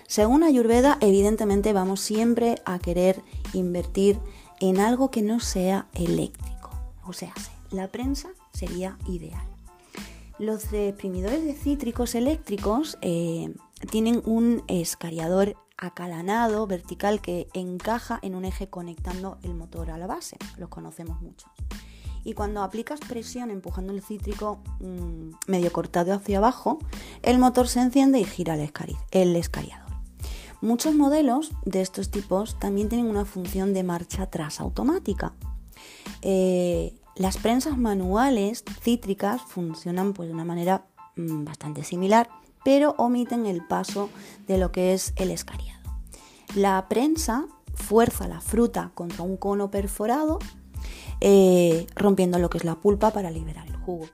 Según 0.05 0.43
Ayurveda, 0.43 0.99
evidentemente 1.01 1.73
vamos 1.73 1.99
siempre 1.99 2.61
a 2.65 2.77
querer 2.77 3.23
invertir 3.53 4.19
en 4.59 4.79
algo 4.79 5.09
que 5.09 5.23
no 5.23 5.39
sea 5.39 5.87
eléctrico. 5.95 6.69
O 7.07 7.13
sea, 7.13 7.33
la 7.71 7.87
prensa 7.87 8.29
sería 8.53 8.99
ideal. 9.07 9.56
Los 10.39 10.71
exprimidores 10.71 11.43
de 11.43 11.53
cítricos 11.53 12.13
eléctricos 12.13 12.97
eh, 13.01 13.53
tienen 13.89 14.21
un 14.25 14.63
escariador 14.67 15.55
acalanado 15.77 16.65
vertical 16.67 17.21
que 17.21 17.47
encaja 17.53 18.19
en 18.21 18.35
un 18.35 18.45
eje 18.45 18.67
conectando 18.67 19.37
el 19.43 19.53
motor 19.53 19.91
a 19.91 19.97
la 19.97 20.07
base. 20.07 20.37
Los 20.57 20.69
conocemos 20.69 21.21
mucho. 21.21 21.47
Y 22.23 22.33
cuando 22.33 22.61
aplicas 22.61 22.99
presión 22.99 23.51
empujando 23.51 23.93
el 23.93 24.01
cítrico 24.01 24.59
mm, 24.79 25.31
medio 25.47 25.71
cortado 25.71 26.13
hacia 26.13 26.39
abajo, 26.39 26.79
el 27.21 27.39
motor 27.39 27.67
se 27.67 27.79
enciende 27.79 28.19
y 28.19 28.25
gira 28.25 28.55
el, 29.11 29.35
escariador. 29.35 29.87
Muchos 30.59 30.93
modelos 30.93 31.51
de 31.65 31.81
estos 31.81 32.11
tipos 32.11 32.59
también 32.59 32.89
tienen 32.89 33.07
una 33.07 33.25
función 33.25 33.73
de 33.73 33.83
marcha 33.83 34.23
atrás 34.23 34.59
automática. 34.59 35.33
Eh, 36.21 36.96
las 37.17 37.37
prensas 37.37 37.77
manuales 37.77 38.63
cítricas 38.81 39.41
funcionan 39.41 40.13
pues, 40.13 40.29
de 40.29 40.33
una 40.33 40.45
manera 40.45 40.85
mm, 41.15 41.43
bastante 41.43 41.83
similar, 41.83 42.29
pero 42.63 42.95
omiten 42.97 43.45
el 43.45 43.65
paso 43.65 44.09
de 44.47 44.57
lo 44.57 44.71
que 44.71 44.93
es 44.93 45.13
el 45.15 45.31
escariado. 45.31 45.77
La 46.55 46.87
prensa 46.87 47.45
fuerza 47.73 48.27
la 48.27 48.41
fruta 48.41 48.91
contra 48.93 49.23
un 49.23 49.37
cono 49.37 49.71
perforado, 49.71 50.39
eh, 51.21 51.87
rompiendo 51.95 52.39
lo 52.39 52.49
que 52.49 52.57
es 52.57 52.63
la 52.63 52.75
pulpa 52.75 53.11
para 53.11 53.31
liberar 53.31 53.67
el 53.67 53.77
jugo. 53.77 54.07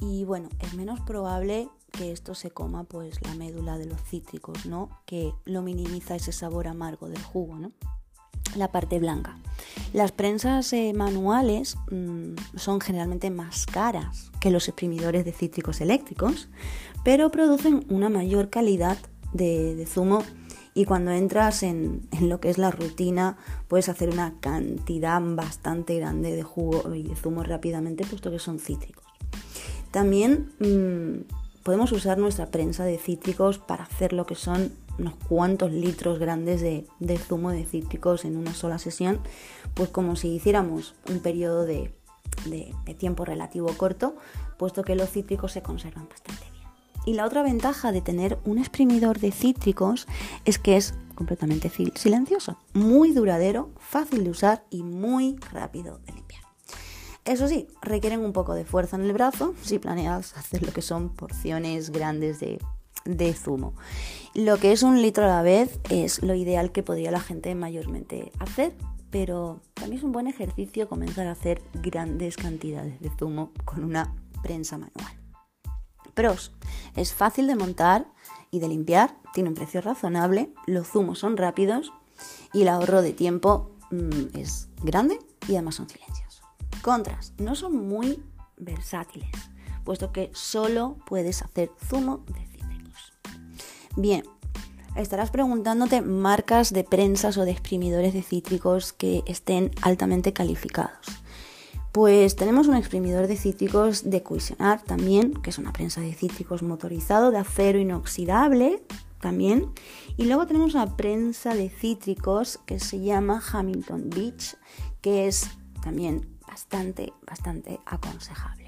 Y 0.00 0.24
bueno, 0.24 0.48
es 0.60 0.74
menos 0.74 1.00
probable 1.00 1.68
que 1.92 2.12
esto 2.12 2.34
se 2.34 2.50
coma 2.50 2.84
pues 2.84 3.20
la 3.22 3.34
médula 3.34 3.78
de 3.78 3.86
los 3.86 4.00
cítricos, 4.02 4.66
¿no? 4.66 4.88
Que 5.06 5.32
lo 5.44 5.62
minimiza 5.62 6.16
ese 6.16 6.32
sabor 6.32 6.68
amargo 6.68 7.08
del 7.08 7.22
jugo, 7.22 7.56
¿no? 7.56 7.72
La 8.56 8.68
parte 8.68 8.98
blanca. 8.98 9.36
Las 9.92 10.12
prensas 10.12 10.72
eh, 10.72 10.92
manuales 10.94 11.76
mm, 11.90 12.34
son 12.56 12.80
generalmente 12.80 13.30
más 13.30 13.66
caras 13.66 14.30
que 14.40 14.50
los 14.50 14.68
exprimidores 14.68 15.24
de 15.24 15.32
cítricos 15.32 15.80
eléctricos, 15.80 16.48
pero 17.04 17.30
producen 17.30 17.84
una 17.88 18.08
mayor 18.08 18.50
calidad 18.50 18.98
de, 19.32 19.86
zumo 19.86 20.22
y 20.74 20.84
cuando 20.84 21.10
entras 21.10 21.62
en, 21.62 22.08
lo 22.20 22.40
que 22.40 22.50
es 22.50 22.58
la 22.58 22.70
rutina 22.70 23.36
puedes 23.66 23.88
hacer 23.88 24.10
una 24.10 24.34
cantidad 24.40 25.20
bastante 25.22 25.96
grande 25.96 26.36
de 26.36 26.42
jugo 26.42 26.94
y 26.94 27.02
de 27.02 27.16
zumo 27.16 27.42
rápidamente 27.42 28.04
puesto 28.04 28.30
que 28.30 28.38
son 28.38 28.58
cítricos. 28.58 29.04
También 29.90 30.52
mm, 30.60 31.62
podemos 31.62 31.92
usar 31.92 32.18
nuestra 32.18 32.46
prensa 32.46 32.84
de 32.84 32.98
cítricos 32.98 33.58
para 33.58 33.84
hacer 33.84 34.12
lo 34.12 34.26
que 34.26 34.34
son 34.34 34.70
unos 34.98 35.14
cuantos 35.28 35.72
litros 35.72 36.18
grandes 36.18 36.60
de, 36.60 37.18
zumo 37.18 37.50
de 37.50 37.64
cítricos 37.64 38.24
en 38.24 38.36
una 38.36 38.54
sola 38.54 38.78
sesión, 38.78 39.20
pues 39.74 39.90
como 39.90 40.16
si 40.16 40.28
hiciéramos 40.28 40.94
un 41.08 41.20
periodo 41.20 41.64
de, 41.64 41.92
tiempo 42.98 43.24
relativo 43.24 43.68
corto, 43.76 44.16
puesto 44.58 44.82
que 44.82 44.94
los 44.94 45.10
cítricos 45.10 45.52
se 45.52 45.62
conservan 45.62 46.08
bastante 46.08 46.44
bien. 46.50 46.64
Y 47.06 47.14
la 47.14 47.24
otra 47.24 47.42
ventaja 47.42 47.92
de 47.92 48.00
tener 48.00 48.38
un 48.44 48.58
exprimidor 48.58 49.18
de 49.18 49.32
cítricos 49.32 50.06
es 50.44 50.58
que 50.58 50.76
es 50.76 50.94
completamente 51.14 51.70
silencioso, 51.94 52.58
muy 52.74 53.12
duradero, 53.12 53.70
fácil 53.78 54.24
de 54.24 54.30
usar 54.30 54.64
y 54.70 54.82
muy 54.82 55.36
rápido 55.52 55.98
de 56.06 56.12
limpiar. 56.12 56.42
Eso 57.24 57.46
sí, 57.46 57.68
requieren 57.82 58.20
un 58.20 58.32
poco 58.32 58.54
de 58.54 58.64
fuerza 58.64 58.96
en 58.96 59.02
el 59.02 59.12
brazo 59.12 59.54
si 59.62 59.78
planeas 59.78 60.36
hacer 60.36 60.62
lo 60.62 60.72
que 60.72 60.80
son 60.80 61.10
porciones 61.10 61.90
grandes 61.90 62.40
de 62.40 62.58
de 63.08 63.32
zumo. 63.32 63.74
Lo 64.38 64.56
que 64.58 64.70
es 64.70 64.84
un 64.84 65.02
litro 65.02 65.24
a 65.24 65.26
la 65.26 65.42
vez 65.42 65.80
es 65.90 66.22
lo 66.22 66.32
ideal 66.32 66.70
que 66.70 66.84
podría 66.84 67.10
la 67.10 67.18
gente 67.18 67.52
mayormente 67.56 68.30
hacer, 68.38 68.72
pero 69.10 69.60
también 69.74 69.98
es 69.98 70.04
un 70.04 70.12
buen 70.12 70.28
ejercicio 70.28 70.88
comenzar 70.88 71.26
a 71.26 71.32
hacer 71.32 71.60
grandes 71.74 72.36
cantidades 72.36 73.00
de 73.00 73.10
zumo 73.18 73.50
con 73.64 73.82
una 73.82 74.14
prensa 74.40 74.78
manual. 74.78 75.12
Pros, 76.14 76.52
es 76.94 77.12
fácil 77.14 77.48
de 77.48 77.56
montar 77.56 78.06
y 78.52 78.60
de 78.60 78.68
limpiar, 78.68 79.16
tiene 79.34 79.48
un 79.48 79.56
precio 79.56 79.80
razonable, 79.80 80.54
los 80.68 80.86
zumos 80.86 81.18
son 81.18 81.36
rápidos 81.36 81.92
y 82.52 82.62
el 82.62 82.68
ahorro 82.68 83.02
de 83.02 83.14
tiempo 83.14 83.72
mm, 83.90 84.38
es 84.38 84.68
grande 84.84 85.18
y 85.48 85.54
además 85.56 85.74
son 85.74 85.88
silenciosos. 85.88 86.42
Contras, 86.80 87.32
no 87.38 87.56
son 87.56 87.88
muy 87.88 88.22
versátiles, 88.56 89.32
puesto 89.82 90.12
que 90.12 90.30
solo 90.32 90.96
puedes 91.06 91.42
hacer 91.42 91.72
zumo 91.88 92.24
de 92.32 92.47
Bien, 93.98 94.22
estarás 94.94 95.32
preguntándote 95.32 96.02
marcas 96.02 96.72
de 96.72 96.84
prensas 96.84 97.36
o 97.36 97.44
de 97.44 97.50
exprimidores 97.50 98.14
de 98.14 98.22
cítricos 98.22 98.92
que 98.92 99.24
estén 99.26 99.72
altamente 99.82 100.32
calificados. 100.32 101.08
Pues 101.90 102.36
tenemos 102.36 102.68
un 102.68 102.76
exprimidor 102.76 103.26
de 103.26 103.36
cítricos 103.36 104.08
de 104.08 104.22
Cuisionar 104.22 104.84
también, 104.84 105.34
que 105.42 105.50
es 105.50 105.58
una 105.58 105.72
prensa 105.72 106.00
de 106.00 106.14
cítricos 106.14 106.62
motorizado 106.62 107.32
de 107.32 107.38
acero 107.38 107.80
inoxidable 107.80 108.84
también. 109.20 109.72
Y 110.16 110.26
luego 110.26 110.46
tenemos 110.46 110.74
una 110.74 110.96
prensa 110.96 111.56
de 111.56 111.68
cítricos 111.68 112.60
que 112.66 112.78
se 112.78 113.00
llama 113.00 113.42
Hamilton 113.52 114.10
Beach, 114.10 114.54
que 115.00 115.26
es 115.26 115.50
también 115.82 116.38
bastante, 116.46 117.12
bastante 117.26 117.80
aconsejable. 117.84 118.67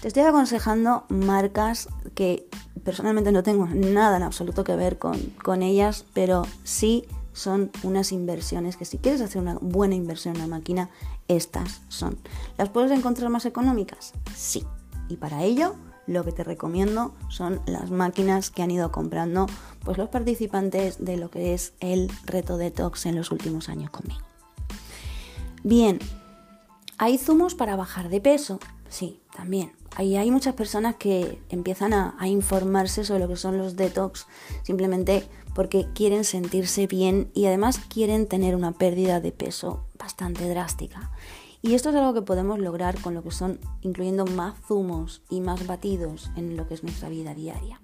Te 0.00 0.08
estoy 0.08 0.24
aconsejando 0.24 1.04
marcas 1.08 1.88
que 2.14 2.48
personalmente 2.84 3.32
no 3.32 3.42
tengo 3.42 3.66
nada 3.66 4.16
en 4.16 4.22
absoluto 4.22 4.62
que 4.62 4.76
ver 4.76 4.98
con, 4.98 5.62
ellas, 5.62 6.04
pero 6.12 6.46
sí 6.64 7.04
son 7.32 7.70
unas 7.82 8.12
inversiones 8.12 8.76
que 8.76 8.84
si 8.84 8.98
quieres 8.98 9.20
hacer 9.20 9.42
una 9.42 9.54
buena 9.60 9.94
inversión 9.94 10.36
en 10.36 10.42
una 10.42 10.56
máquina, 10.56 10.90
estas 11.28 11.80
son. 11.88 12.18
¿Las 12.58 12.68
puedes 12.68 12.92
encontrar 12.92 13.30
más 13.30 13.46
económicas? 13.46 14.12
Sí. 14.34 14.64
Y 15.08 15.16
para 15.16 15.42
ello, 15.42 15.74
lo 16.06 16.24
que 16.24 16.32
te 16.32 16.44
recomiendo 16.44 17.14
son 17.28 17.60
las 17.66 17.90
máquinas 17.90 18.50
que 18.50 18.62
han 18.62 18.70
ido 18.70 18.92
comprando 18.92 19.46
pues, 19.84 19.98
los 19.98 20.08
participantes 20.08 21.04
de 21.04 21.16
lo 21.16 21.30
que 21.30 21.54
es 21.54 21.72
el 21.80 22.10
reto 22.24 22.56
detox 22.56 23.06
en 23.06 23.16
los 23.16 23.32
últimos 23.32 23.68
años 23.68 23.90
conmigo. 23.90 24.20
Bien, 25.64 25.98
¿hay 26.98 27.18
zumos 27.18 27.54
para 27.54 27.76
bajar 27.76 28.08
de 28.08 28.20
peso? 28.20 28.60
Sí, 28.88 29.20
también. 29.34 29.72
Hay 29.96 30.30
muchas 30.30 30.54
personas 30.54 30.96
que 30.96 31.40
empiezan 31.48 31.94
a, 31.94 32.16
informarse 32.28 33.04
sobre 33.04 33.20
lo 33.20 33.28
que 33.28 33.36
son 33.36 33.56
los 33.56 33.76
detox 33.76 34.26
simplemente 34.62 35.26
porque 35.54 35.86
quieren 35.94 36.24
sentirse 36.24 36.86
bien 36.86 37.30
y 37.32 37.46
además 37.46 37.80
quieren 37.88 38.26
tener 38.26 38.54
una 38.54 38.72
pérdida 38.72 39.20
de 39.20 39.32
peso 39.32 39.86
bastante 39.98 40.46
drástica. 40.48 41.10
Y 41.62 41.74
esto 41.74 41.88
es 41.88 41.96
algo 41.96 42.12
que 42.12 42.20
podemos 42.20 42.58
lograr 42.58 43.00
con 43.00 43.14
lo 43.14 43.22
que 43.22 43.30
son 43.30 43.58
incluyendo 43.80 44.26
más 44.26 44.54
zumos 44.68 45.22
y 45.30 45.40
más 45.40 45.66
batidos 45.66 46.30
en 46.36 46.58
lo 46.58 46.68
que 46.68 46.74
es 46.74 46.82
nuestra 46.82 47.08
vida 47.08 47.32
diaria. 47.32 47.80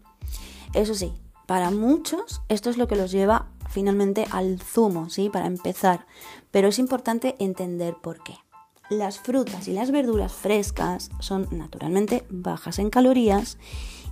Eso 0.74 0.94
sí, 0.94 1.14
para 1.46 1.70
muchos 1.70 2.42
esto 2.48 2.68
es 2.68 2.76
lo 2.76 2.88
que 2.88 2.96
los 2.96 3.10
lleva 3.10 3.48
finalmente 3.70 4.26
al 4.30 4.60
zumo, 4.60 5.08
¿sí? 5.08 5.30
Para 5.30 5.46
empezar. 5.46 6.06
Pero 6.50 6.68
es 6.68 6.78
importante 6.78 7.36
entender 7.38 7.96
por 8.02 8.22
qué. 8.22 8.34
Las 8.92 9.18
frutas 9.18 9.68
y 9.68 9.72
las 9.72 9.90
verduras 9.90 10.34
frescas 10.34 11.10
son 11.18 11.48
naturalmente 11.50 12.26
bajas 12.28 12.78
en 12.78 12.90
calorías 12.90 13.56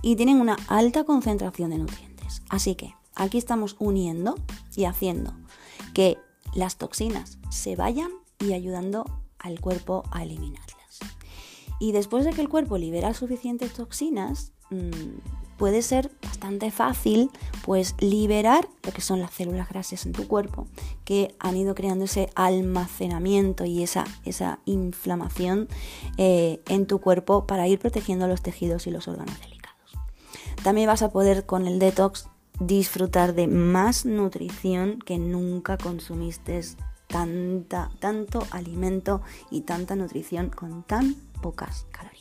y 0.01 0.15
tienen 0.15 0.41
una 0.41 0.57
alta 0.67 1.03
concentración 1.03 1.69
de 1.69 1.77
nutrientes. 1.77 2.41
Así 2.49 2.73
que 2.73 2.95
aquí 3.13 3.37
estamos 3.37 3.75
uniendo 3.77 4.33
y 4.75 4.85
haciendo 4.85 5.35
que 5.93 6.17
las 6.55 6.77
toxinas 6.77 7.37
se 7.51 7.75
vayan 7.75 8.09
y 8.39 8.53
ayudando 8.53 9.05
al 9.37 9.59
cuerpo 9.59 10.01
a 10.09 10.23
eliminarlas. 10.23 10.99
Y 11.79 11.91
después 11.91 12.25
de 12.25 12.31
que 12.31 12.41
el 12.41 12.49
cuerpo 12.49 12.79
libera 12.79 13.13
suficientes 13.13 13.73
toxinas, 13.73 14.51
mm, 14.71 15.57
puede 15.57 15.83
ser 15.83 16.09
bastante 16.23 16.71
fácil 16.71 17.29
pues 17.63 17.95
liberar 17.99 18.67
lo 18.83 18.91
que 18.91 19.01
son 19.01 19.19
las 19.19 19.33
células 19.33 19.69
grasas 19.69 20.05
en 20.05 20.13
tu 20.13 20.27
cuerpo 20.27 20.67
que 21.05 21.35
han 21.39 21.57
ido 21.57 21.75
creando 21.75 22.05
ese 22.05 22.29
almacenamiento 22.35 23.65
y 23.65 23.83
esa, 23.83 24.05
esa 24.25 24.59
inflamación 24.65 25.67
eh, 26.17 26.61
en 26.67 26.85
tu 26.85 26.99
cuerpo 26.99 27.45
para 27.45 27.67
ir 27.67 27.79
protegiendo 27.79 28.27
los 28.27 28.41
tejidos 28.41 28.87
y 28.87 28.91
los 28.91 29.07
órganos 29.07 29.39
delicados. 29.39 29.79
También 30.63 30.87
vas 30.87 31.01
a 31.01 31.11
poder 31.11 31.45
con 31.45 31.67
el 31.67 31.79
detox 31.79 32.27
disfrutar 32.59 33.33
de 33.33 33.47
más 33.47 34.05
nutrición 34.05 34.99
que 34.99 35.17
nunca 35.17 35.77
consumiste 35.77 36.61
tanta, 37.07 37.91
tanto 37.99 38.45
alimento 38.51 39.21
y 39.49 39.61
tanta 39.61 39.95
nutrición 39.95 40.49
con 40.49 40.83
tan 40.83 41.15
pocas 41.41 41.87
calorías. 41.91 42.20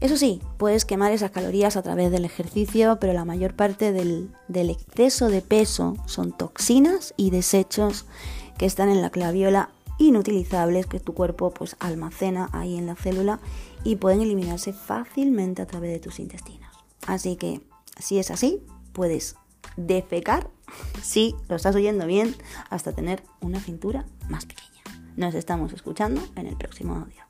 Eso 0.00 0.16
sí, 0.16 0.42
puedes 0.58 0.84
quemar 0.84 1.12
esas 1.12 1.30
calorías 1.30 1.76
a 1.76 1.82
través 1.82 2.10
del 2.10 2.26
ejercicio, 2.26 2.98
pero 3.00 3.14
la 3.14 3.24
mayor 3.24 3.54
parte 3.54 3.92
del, 3.92 4.30
del 4.46 4.68
exceso 4.70 5.28
de 5.28 5.40
peso 5.40 5.96
son 6.06 6.32
toxinas 6.32 7.14
y 7.16 7.30
desechos 7.30 8.04
que 8.58 8.66
están 8.66 8.90
en 8.90 9.00
la 9.00 9.10
claviola 9.10 9.70
inutilizables 9.98 10.86
que 10.86 11.00
tu 11.00 11.14
cuerpo 11.14 11.50
pues 11.50 11.76
almacena 11.80 12.50
ahí 12.52 12.76
en 12.76 12.86
la 12.86 12.94
célula 12.94 13.40
y 13.84 13.96
pueden 13.96 14.20
eliminarse 14.20 14.72
fácilmente 14.72 15.62
a 15.62 15.66
través 15.66 15.92
de 15.92 16.00
tus 16.00 16.20
intestinos. 16.20 16.70
Así 17.06 17.36
que 17.36 17.62
si 17.98 18.18
es 18.18 18.30
así, 18.30 18.62
puedes 18.92 19.36
defecar, 19.76 20.50
si 21.02 21.34
lo 21.48 21.56
estás 21.56 21.74
oyendo 21.74 22.06
bien, 22.06 22.34
hasta 22.68 22.92
tener 22.92 23.22
una 23.40 23.60
cintura 23.60 24.04
más 24.28 24.44
pequeña. 24.44 24.66
Nos 25.16 25.34
estamos 25.34 25.72
escuchando 25.72 26.20
en 26.36 26.46
el 26.46 26.56
próximo 26.56 26.94
audio. 26.94 27.25